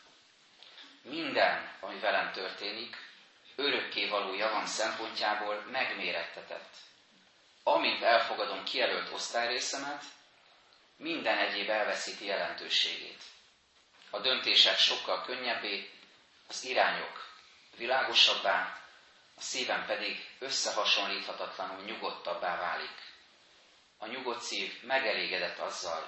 Minden, 1.01 1.71
ami 1.79 1.99
velem 1.99 2.31
történik, 2.31 2.95
örökké 3.55 4.07
való 4.09 4.33
javam 4.33 4.65
szempontjából 4.65 5.55
megmérettetett. 5.71 6.73
Amint 7.63 8.03
elfogadom 8.03 8.63
kijelölt 8.63 9.11
osztályrészemet, 9.13 10.03
minden 10.97 11.37
egyéb 11.37 11.69
elveszíti 11.69 12.25
jelentőségét. 12.25 13.21
A 14.13 14.19
döntések 14.19 14.77
sokkal 14.77 15.23
könnyebbé, 15.23 15.89
az 16.47 16.63
irányok 16.65 17.29
világosabbá, 17.77 18.81
a 19.35 19.41
szívem 19.41 19.85
pedig 19.85 20.29
összehasonlíthatatlanul 20.39 21.83
nyugodtabbá 21.83 22.57
válik. 22.57 23.13
A 23.97 24.07
nyugodt 24.07 24.41
szív 24.41 24.83
megelégedett 24.83 25.59
azzal, 25.59 26.07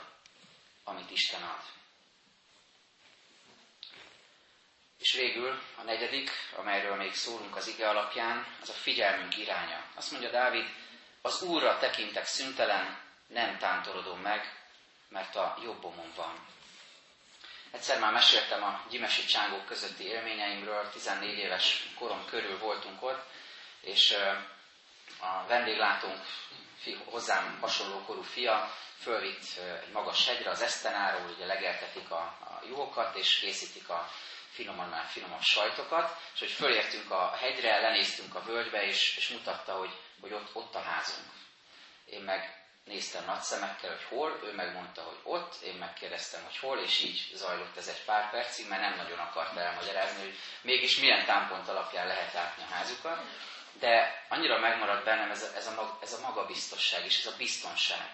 amit 0.83 1.11
Isten 1.11 1.43
ad. 1.43 1.61
És 4.99 5.13
végül 5.13 5.61
a 5.77 5.83
negyedik, 5.83 6.31
amelyről 6.55 6.95
még 6.95 7.13
szólunk 7.13 7.55
az 7.55 7.67
ige 7.67 7.89
alapján, 7.89 8.55
az 8.61 8.69
a 8.69 8.73
figyelmünk 8.73 9.37
iránya. 9.37 9.83
Azt 9.95 10.11
mondja 10.11 10.29
Dávid, 10.29 10.69
az 11.21 11.41
Úrra 11.41 11.77
tekintek 11.77 12.25
szüntelen, 12.25 13.01
nem 13.27 13.57
tántorodom 13.57 14.19
meg, 14.19 14.67
mert 15.09 15.35
a 15.35 15.57
jobbomon 15.63 16.11
van. 16.15 16.54
Egyszer 17.75 17.99
már 17.99 18.13
meséltem 18.13 18.63
a 18.63 18.85
gyimesi 18.89 19.25
csángók 19.25 19.65
közötti 19.65 20.03
élményeimről, 20.03 20.89
14 20.89 21.37
éves 21.37 21.83
korom 21.99 22.25
körül 22.25 22.57
voltunk 22.57 23.03
ott, 23.03 23.23
és 23.81 24.15
a 25.19 25.47
vendéglátónk 25.47 26.25
hozzám 27.05 27.57
hasonló 27.61 27.99
korú 27.99 28.21
fia 28.21 28.71
fölvitt 28.99 29.57
egy 29.57 29.91
magas 29.91 30.27
hegyre 30.27 30.49
az 30.49 30.61
Esztenáról, 30.61 31.29
ugye 31.29 31.45
legeltetik 31.45 32.11
a, 32.11 32.21
a 32.21 32.61
juhokat, 32.67 33.15
és 33.15 33.39
készítik 33.39 33.89
a 33.89 34.09
finoman 34.49 34.89
már 34.89 35.05
finomabb 35.05 35.41
sajtokat, 35.41 36.17
és 36.33 36.39
hogy 36.39 36.51
fölértünk 36.51 37.11
a 37.11 37.35
hegyre, 37.35 37.81
lenéztünk 37.81 38.35
a 38.35 38.43
völgybe, 38.43 38.83
és, 38.83 39.17
és 39.17 39.29
mutatta, 39.29 39.73
hogy, 39.73 39.91
hogy 40.21 40.33
ott, 40.33 40.55
ott 40.55 40.75
a 40.75 40.81
házunk. 40.81 41.31
Én 42.05 42.21
meg 42.21 42.64
néztem 42.85 43.25
nagy 43.25 43.41
szemekkel, 43.41 43.89
hogy 43.89 44.03
hol, 44.03 44.39
ő 44.43 44.53
megmondta, 44.53 45.01
hogy 45.01 45.19
ott, 45.23 45.61
én 45.61 45.73
megkérdeztem, 45.73 46.43
hogy 46.43 46.57
hol, 46.57 46.79
és 46.79 47.03
így 47.03 47.31
zajlott 47.33 47.77
ez 47.77 47.87
egy 47.87 48.03
pár 48.03 48.29
percig, 48.29 48.67
mert 48.67 48.81
nem 48.81 48.95
nagyon 48.95 49.19
akarta 49.19 49.59
elmagyarázni, 49.59 50.21
hogy 50.21 50.37
mégis 50.61 50.99
milyen 50.99 51.25
támpont 51.25 51.67
alapján 51.67 52.07
lehet 52.07 52.33
látni 52.33 52.63
a 52.63 52.73
házukat. 52.73 53.19
De 53.79 54.25
annyira 54.29 54.59
megmaradt 54.59 55.05
bennem 55.05 55.31
ez 55.31 55.43
a, 55.43 55.55
ez 55.55 55.67
a, 55.67 55.97
ez 56.01 56.13
a 56.13 56.19
magabiztosság 56.19 57.05
és 57.05 57.19
ez 57.19 57.33
a 57.33 57.37
biztonság, 57.37 58.09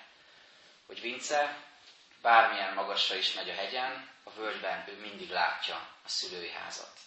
hogy 0.86 1.02
Vince 1.02 1.58
bármilyen 2.22 2.74
magasra 2.74 3.16
is 3.16 3.34
megy 3.34 3.50
a 3.50 3.54
hegyen, 3.54 4.10
a 4.24 4.32
völgyben 4.32 4.84
ő 4.88 5.00
mindig 5.00 5.30
látja 5.30 5.76
a 5.76 6.10
szülői 6.10 6.52
házat. 6.52 7.00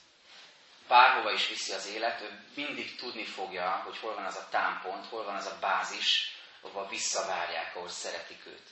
Bárhova 0.88 1.32
is 1.32 1.48
viszi 1.48 1.72
az 1.72 1.86
élet, 1.86 2.20
ő 2.20 2.44
mindig 2.54 2.96
tudni 2.96 3.24
fogja, 3.24 3.82
hogy 3.84 3.98
hol 3.98 4.14
van 4.14 4.24
az 4.24 4.36
a 4.36 4.48
támpont, 4.50 5.06
hol 5.06 5.24
van 5.24 5.36
az 5.36 5.46
a 5.46 5.58
bázis, 5.60 6.33
ahova 6.64 6.88
visszavárják, 6.88 7.76
ahol 7.76 7.88
szeretik 7.88 8.46
őt. 8.46 8.68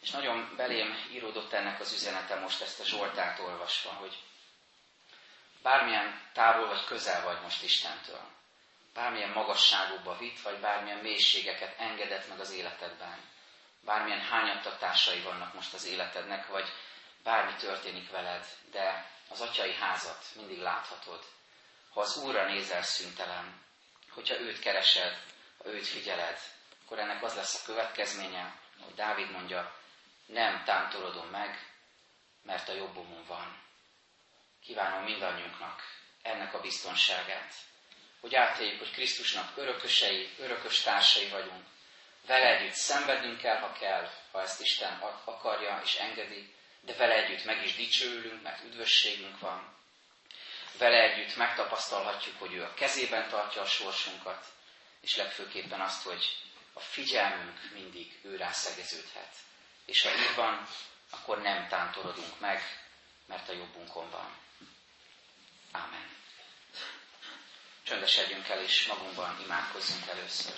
És 0.00 0.10
nagyon 0.10 0.54
belém 0.56 1.08
íródott 1.12 1.52
ennek 1.52 1.80
az 1.80 1.92
üzenete 1.92 2.34
most 2.34 2.62
ezt 2.62 2.80
a 2.80 2.84
Zsoltárt 2.84 3.38
olvasva, 3.38 3.92
hogy 3.92 4.18
bármilyen 5.62 6.30
távol 6.32 6.66
vagy 6.66 6.84
közel 6.84 7.22
vagy 7.22 7.40
most 7.40 7.62
Istentől, 7.62 8.22
bármilyen 8.94 9.30
magasságúba 9.30 10.16
vitt, 10.16 10.40
vagy 10.40 10.58
bármilyen 10.58 10.98
mélységeket 10.98 11.78
engedett 11.78 12.28
meg 12.28 12.40
az 12.40 12.50
életedben, 12.50 13.18
bármilyen 13.80 14.20
hányattatásai 14.20 15.20
vannak 15.20 15.54
most 15.54 15.74
az 15.74 15.86
életednek, 15.86 16.46
vagy 16.46 16.68
bármi 17.22 17.54
történik 17.56 18.10
veled, 18.10 18.46
de 18.70 19.10
az 19.28 19.40
atyai 19.40 19.74
házat 19.74 20.24
mindig 20.36 20.60
láthatod. 20.60 21.24
Ha 21.92 22.00
az 22.00 22.16
Úrra 22.16 22.44
nézel 22.44 22.82
szüntelen, 22.82 23.62
hogyha 24.10 24.38
őt 24.38 24.58
keresed, 24.58 25.18
ha 25.62 25.68
őt 25.68 25.86
figyeled, 25.86 26.38
akkor 26.90 27.02
ennek 27.02 27.22
az 27.22 27.34
lesz 27.34 27.54
a 27.54 27.64
következménye, 27.66 28.58
hogy 28.84 28.94
Dávid 28.94 29.30
mondja, 29.30 29.74
nem 30.26 30.62
tántorodom 30.64 31.26
meg, 31.26 31.72
mert 32.42 32.68
a 32.68 32.72
jobbomon 32.72 33.24
van. 33.26 33.62
Kívánom 34.64 35.04
mindannyiunknak 35.04 35.82
ennek 36.22 36.54
a 36.54 36.60
biztonságát, 36.60 37.54
hogy 38.20 38.34
átéljük, 38.34 38.78
hogy 38.78 38.90
Krisztusnak 38.90 39.56
örökösei, 39.56 40.30
örökös 40.38 40.80
társai 40.80 41.28
vagyunk. 41.28 41.64
Vele 42.26 42.56
együtt 42.56 42.74
szenvednünk 42.74 43.38
kell, 43.40 43.58
ha 43.58 43.72
kell, 43.72 44.10
ha 44.30 44.42
ezt 44.42 44.60
Isten 44.60 44.98
akarja 45.24 45.80
és 45.84 45.94
engedi, 45.94 46.54
de 46.80 46.94
vele 46.94 47.14
együtt 47.14 47.44
meg 47.44 47.64
is 47.64 47.76
dicsőülünk, 47.76 48.42
mert 48.42 48.64
üdvösségünk 48.64 49.38
van. 49.38 49.76
Vele 50.78 51.02
együtt 51.02 51.36
megtapasztalhatjuk, 51.36 52.38
hogy 52.38 52.52
ő 52.54 52.62
a 52.62 52.74
kezében 52.74 53.28
tartja 53.28 53.62
a 53.62 53.66
sorsunkat, 53.66 54.44
és 55.00 55.16
legfőképpen 55.16 55.80
azt, 55.80 56.02
hogy 56.02 56.48
a 56.72 56.80
figyelmünk 56.80 57.70
mindig 57.72 58.18
őrá 58.22 58.52
szegeződhet. 58.52 59.34
És 59.84 60.02
ha 60.02 60.08
így 60.10 60.34
van, 60.34 60.66
akkor 61.10 61.40
nem 61.40 61.68
tántorodunk 61.68 62.40
meg, 62.40 62.62
mert 63.26 63.48
a 63.48 63.52
jobbunkon 63.52 64.10
van. 64.10 64.36
Ámen. 65.70 66.08
Csöndesedjünk 67.82 68.48
el, 68.48 68.62
és 68.62 68.86
magunkban 68.86 69.40
imádkozzunk 69.44 70.06
először. 70.06 70.54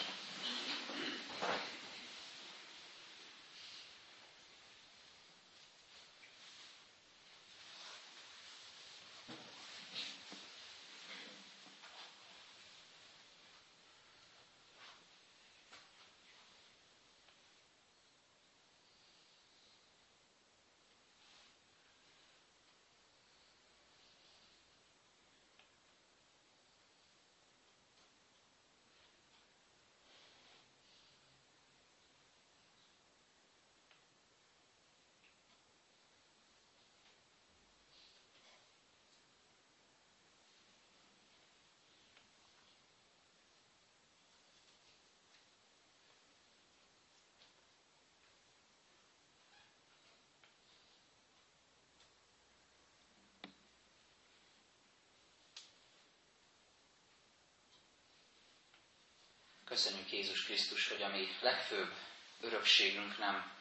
Köszönjük 59.73 60.02
Jézus 60.13 60.45
Krisztus, 60.45 60.89
hogy 60.89 61.03
a 61.03 61.09
mi 61.09 61.37
legfőbb 61.41 61.93
örökségünk 62.41 63.19
nem 63.19 63.53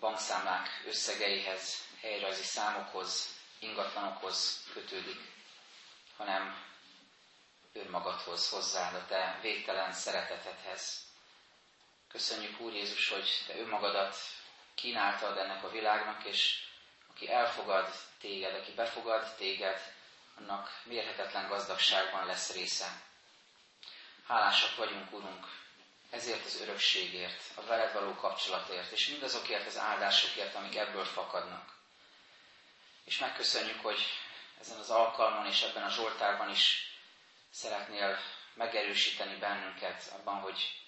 bankszámlák 0.00 0.82
összegeihez, 0.86 1.86
helyrajzi 2.00 2.42
számokhoz, 2.42 3.36
ingatlanokhoz 3.58 4.64
kötődik, 4.72 5.20
hanem 6.16 6.64
önmagadhoz 7.72 8.48
hozzád, 8.48 8.94
a 8.94 9.06
te 9.06 9.38
végtelen 9.42 9.92
szeretetedhez. 9.92 11.04
Köszönjük, 12.08 12.60
Úr 12.60 12.72
Jézus, 12.72 13.08
hogy 13.08 13.28
te 13.46 13.58
önmagadat 13.58 14.16
kínáltad 14.74 15.38
ennek 15.38 15.64
a 15.64 15.70
világnak, 15.70 16.24
és 16.24 16.64
aki 17.10 17.30
elfogad 17.30 17.94
téged, 18.20 18.54
aki 18.54 18.72
befogad 18.72 19.34
téged, 19.34 19.94
annak 20.38 20.80
mérhetetlen 20.84 21.48
gazdagságban 21.48 22.26
lesz 22.26 22.52
része. 22.52 23.02
Hálásak 24.26 24.76
vagyunk, 24.76 25.12
Urunk, 25.12 25.46
ezért 26.16 26.44
az 26.44 26.60
örökségért, 26.60 27.42
a 27.54 27.62
veled 27.62 27.92
való 27.92 28.14
kapcsolatért, 28.14 28.92
és 28.92 29.08
mindazokért 29.08 29.66
az 29.66 29.78
áldásokért, 29.78 30.54
amik 30.54 30.76
ebből 30.76 31.04
fakadnak. 31.04 31.74
És 33.04 33.18
megköszönjük, 33.18 33.80
hogy 33.80 34.00
ezen 34.60 34.78
az 34.78 34.90
alkalmon 34.90 35.46
és 35.46 35.62
ebben 35.62 35.82
a 35.82 35.90
Zsoltárban 35.90 36.50
is 36.50 36.94
szeretnél 37.50 38.18
megerősíteni 38.54 39.36
bennünket 39.38 40.12
abban, 40.18 40.40
hogy 40.40 40.80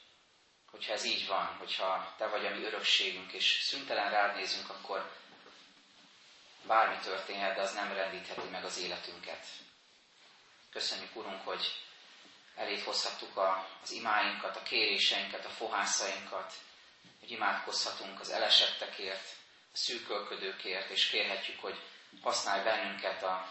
hogyha 0.70 0.92
ez 0.92 1.04
így 1.04 1.26
van, 1.26 1.46
hogyha 1.58 2.14
te 2.16 2.26
vagy 2.26 2.46
a 2.46 2.50
mi 2.50 2.62
örökségünk, 2.64 3.32
és 3.32 3.60
szüntelen 3.62 4.10
rád 4.10 4.36
nézünk, 4.36 4.70
akkor 4.70 5.10
bármi 6.66 6.98
történhet, 7.02 7.54
de 7.54 7.60
az 7.60 7.72
nem 7.72 7.92
rendítheti 7.92 8.48
meg 8.48 8.64
az 8.64 8.78
életünket. 8.78 9.46
Köszönjük, 10.70 11.16
Urunk, 11.16 11.42
hogy 11.44 11.88
elét 12.59 12.83
hozhattuk 12.83 13.37
a, 13.37 13.68
az 13.83 13.90
imáinkat, 13.90 14.57
a 14.57 14.62
kéréseinket, 14.62 15.44
a 15.44 15.49
fohászainkat, 15.49 16.53
hogy 17.21 17.31
imádkozhatunk 17.31 18.21
az 18.21 18.31
elesettekért, 18.31 19.29
a 19.73 19.77
szűkölködőkért, 19.77 20.90
és 20.90 21.09
kérhetjük, 21.09 21.61
hogy 21.61 21.81
használj 22.23 22.62
bennünket 22.62 23.23
a, 23.23 23.49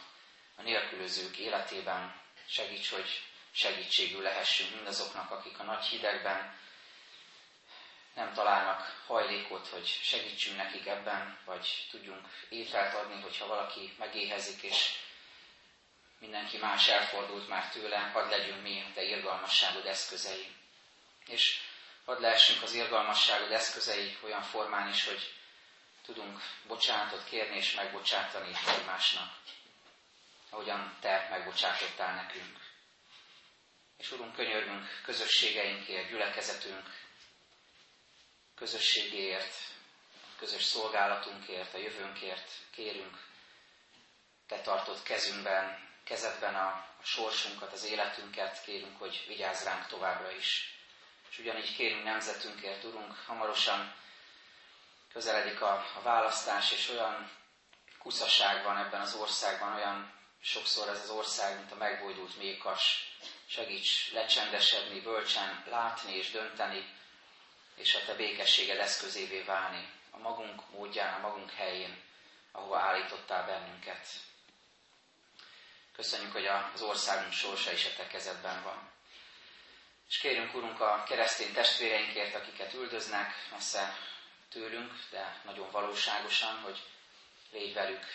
a 0.55 0.61
nélkülözők 0.61 1.37
életében, 1.37 2.21
segíts, 2.47 2.89
hogy 2.89 3.23
segítségül 3.51 4.21
lehessünk 4.21 4.75
mindazoknak, 4.75 5.31
akik 5.31 5.59
a 5.59 5.63
nagy 5.63 5.83
hidegben 5.83 6.55
nem 8.15 8.33
találnak 8.33 9.03
hajlékot, 9.05 9.67
hogy 9.67 9.85
segítsünk 9.85 10.57
nekik 10.57 10.85
ebben, 10.85 11.37
vagy 11.45 11.87
tudjunk 11.91 12.27
ételt 12.49 12.93
adni, 12.93 13.21
hogyha 13.21 13.47
valaki 13.47 13.93
megéhezik, 13.97 14.61
és 14.61 14.93
mindenki 16.19 16.57
más 16.57 16.87
elfordult 16.87 17.47
már 17.47 17.69
tőle, 17.69 17.97
hadd 17.97 18.29
legyünk 18.29 18.61
mi 18.61 18.91
te 18.93 19.03
irgalmasságod 19.03 19.85
eszközei. 19.85 20.55
És 21.25 21.59
hadd 22.05 22.21
lehessünk 22.21 22.63
az 22.63 22.73
irgalmasságod 22.73 23.51
eszközei 23.51 24.17
olyan 24.23 24.41
formán 24.41 24.89
is, 24.89 25.05
hogy 25.05 25.33
tudunk 26.05 26.41
bocsánatot 26.67 27.23
kérni 27.23 27.55
és 27.57 27.73
megbocsátani 27.73 28.51
egymásnak, 28.67 29.33
ahogyan 30.49 30.97
te 31.01 31.27
megbocsátottál 31.29 32.15
nekünk. 32.15 32.57
És 33.97 34.11
Urunk, 34.11 34.35
könyörgünk 34.35 35.01
közösségeinkért, 35.03 36.09
gyülekezetünk 36.09 37.05
közösségéért, 38.55 39.55
közös 40.37 40.63
szolgálatunkért, 40.63 41.73
a 41.73 41.77
jövőnkért 41.77 42.51
kérünk. 42.71 43.25
Te 44.47 44.61
tartott 44.61 45.03
kezünkben, 45.03 45.86
kezedben 46.07 46.55
a, 46.55 46.85
sorsunkat, 47.07 47.73
az 47.73 47.85
életünket, 47.85 48.61
kérünk, 48.63 48.99
hogy 48.99 49.25
vigyázz 49.27 49.63
ránk 49.63 49.87
továbbra 49.87 50.31
is. 50.31 50.77
És 51.29 51.39
ugyanígy 51.39 51.75
kérünk 51.75 52.03
nemzetünkért, 52.03 52.83
Urunk, 52.83 53.15
hamarosan 53.25 53.95
közeledik 55.13 55.61
a, 55.61 55.85
a 55.95 56.01
választás, 56.01 56.71
és 56.71 56.89
olyan 56.89 57.31
kuszaság 57.99 58.63
van 58.63 58.77
ebben 58.77 59.01
az 59.01 59.13
országban, 59.13 59.73
olyan 59.73 60.13
sokszor 60.41 60.87
ez 60.87 61.01
az 61.03 61.09
ország, 61.09 61.55
mint 61.57 61.71
a 61.71 61.75
megbojdult 61.75 62.37
mékas. 62.37 63.11
Segíts 63.47 64.11
lecsendesedni, 64.11 64.99
bölcsen 64.99 65.63
látni 65.69 66.15
és 66.15 66.31
dönteni, 66.31 66.95
és 67.75 67.95
a 67.95 68.05
te 68.05 68.13
békességed 68.13 68.79
eszközévé 68.79 69.41
válni 69.41 69.89
a 70.11 70.17
magunk 70.17 70.69
módján, 70.69 71.13
a 71.13 71.27
magunk 71.27 71.51
helyén, 71.51 72.01
ahova 72.51 72.79
állítottál 72.79 73.45
bennünket. 73.45 74.07
Köszönjük, 75.97 76.31
hogy 76.31 76.45
az 76.45 76.81
országunk 76.81 77.33
sorsa 77.33 77.71
is 77.71 77.85
a 77.85 77.93
te 77.97 78.07
kezedben 78.07 78.63
van. 78.63 78.89
És 80.09 80.17
kérünk, 80.17 80.53
Urunk, 80.55 80.79
a 80.79 81.03
keresztény 81.07 81.53
testvéreinkért, 81.53 82.35
akiket 82.35 82.73
üldöznek 82.73 83.47
messze 83.51 83.97
tőlünk, 84.49 84.93
de 85.09 85.41
nagyon 85.45 85.71
valóságosan, 85.71 86.59
hogy 86.61 86.83
légy 87.51 87.73
velük, 87.73 88.05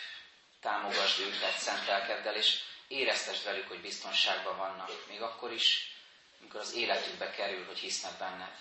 támogasd 0.59 1.19
őket 1.19 1.57
szent 1.57 1.85
lelkeddel, 1.85 2.35
és 2.35 2.59
éreztesd 2.87 3.43
velük, 3.43 3.67
hogy 3.67 3.81
biztonságban 3.81 4.57
vannak, 4.57 5.07
még 5.07 5.21
akkor 5.21 5.51
is, 5.51 5.95
amikor 6.39 6.59
az 6.59 6.73
életükbe 6.73 7.31
kerül, 7.31 7.65
hogy 7.65 7.79
hisznek 7.79 8.17
benned. 8.17 8.57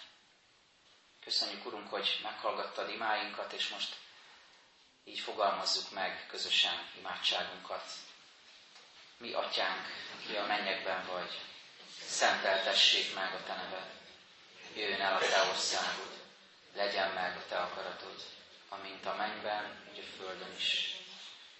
Köszönjük, 1.25 1.67
Urunk, 1.67 1.91
hogy 1.91 2.21
meghallgattad 2.23 2.91
imáinkat, 2.91 3.53
és 3.53 3.69
most 3.69 3.97
így 5.05 5.21
fogalmazzuk 5.21 5.91
meg 5.91 6.27
közösen 6.29 6.89
imádságunkat. 6.99 7.85
Mi, 9.23 9.33
Atyánk, 9.33 9.87
ki 10.27 10.37
a 10.37 10.47
mennyekben 10.47 11.07
vagy, 11.07 11.41
szenteltessék 12.07 13.15
meg 13.15 13.35
a 13.35 13.43
Te 13.47 13.55
neved. 13.55 13.91
Jöjjön 14.75 15.01
el 15.01 15.17
a 15.17 15.19
Te 15.19 15.43
országod, 15.43 16.13
legyen 16.75 17.11
meg 17.11 17.37
a 17.37 17.47
Te 17.49 17.57
akaratod, 17.57 18.23
amint 18.69 19.07
a 19.07 19.15
mennyben, 19.15 19.87
úgy 19.91 19.99
a 19.99 20.17
földön 20.17 20.55
is. 20.57 20.97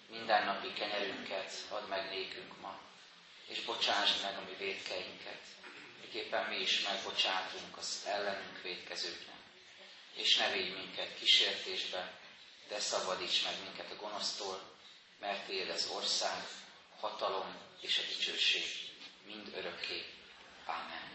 Minden 0.09 0.45
napi 0.45 0.73
kenyerünket 0.73 1.51
add 1.69 1.87
meg 1.87 2.09
nékünk 2.09 2.61
ma, 2.61 2.79
és 3.47 3.63
bocsásd 3.63 4.21
meg 4.21 4.37
a 4.37 4.41
mi 4.41 4.55
védkeinket, 4.57 5.41
miképpen 6.01 6.45
mi 6.45 6.55
is 6.59 6.81
megbocsátunk 6.81 7.77
az 7.77 8.03
ellenünk 8.05 8.61
védkezőknek 8.61 9.41
és 10.13 10.35
ne 10.37 10.51
védj 10.51 10.69
minket 10.69 11.15
kísértésbe, 11.19 12.11
de 12.67 12.79
szabadíts 12.79 13.43
meg 13.43 13.53
minket 13.63 13.91
a 13.91 13.95
gonosztól, 13.95 14.61
mert 15.19 15.45
Téd 15.45 15.69
az 15.69 15.87
ország, 15.87 16.47
hatalom 17.03 17.55
és 17.81 17.97
a 17.97 18.01
dicsőség 18.07 18.63
mind 19.25 19.51
örökké. 19.57 20.05
Ámen. 20.65 21.11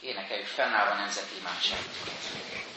Énekeljük 0.00 0.46
fennállva 0.46 0.94
nemzeti 0.94 1.36
imádságunkat. 1.38 2.66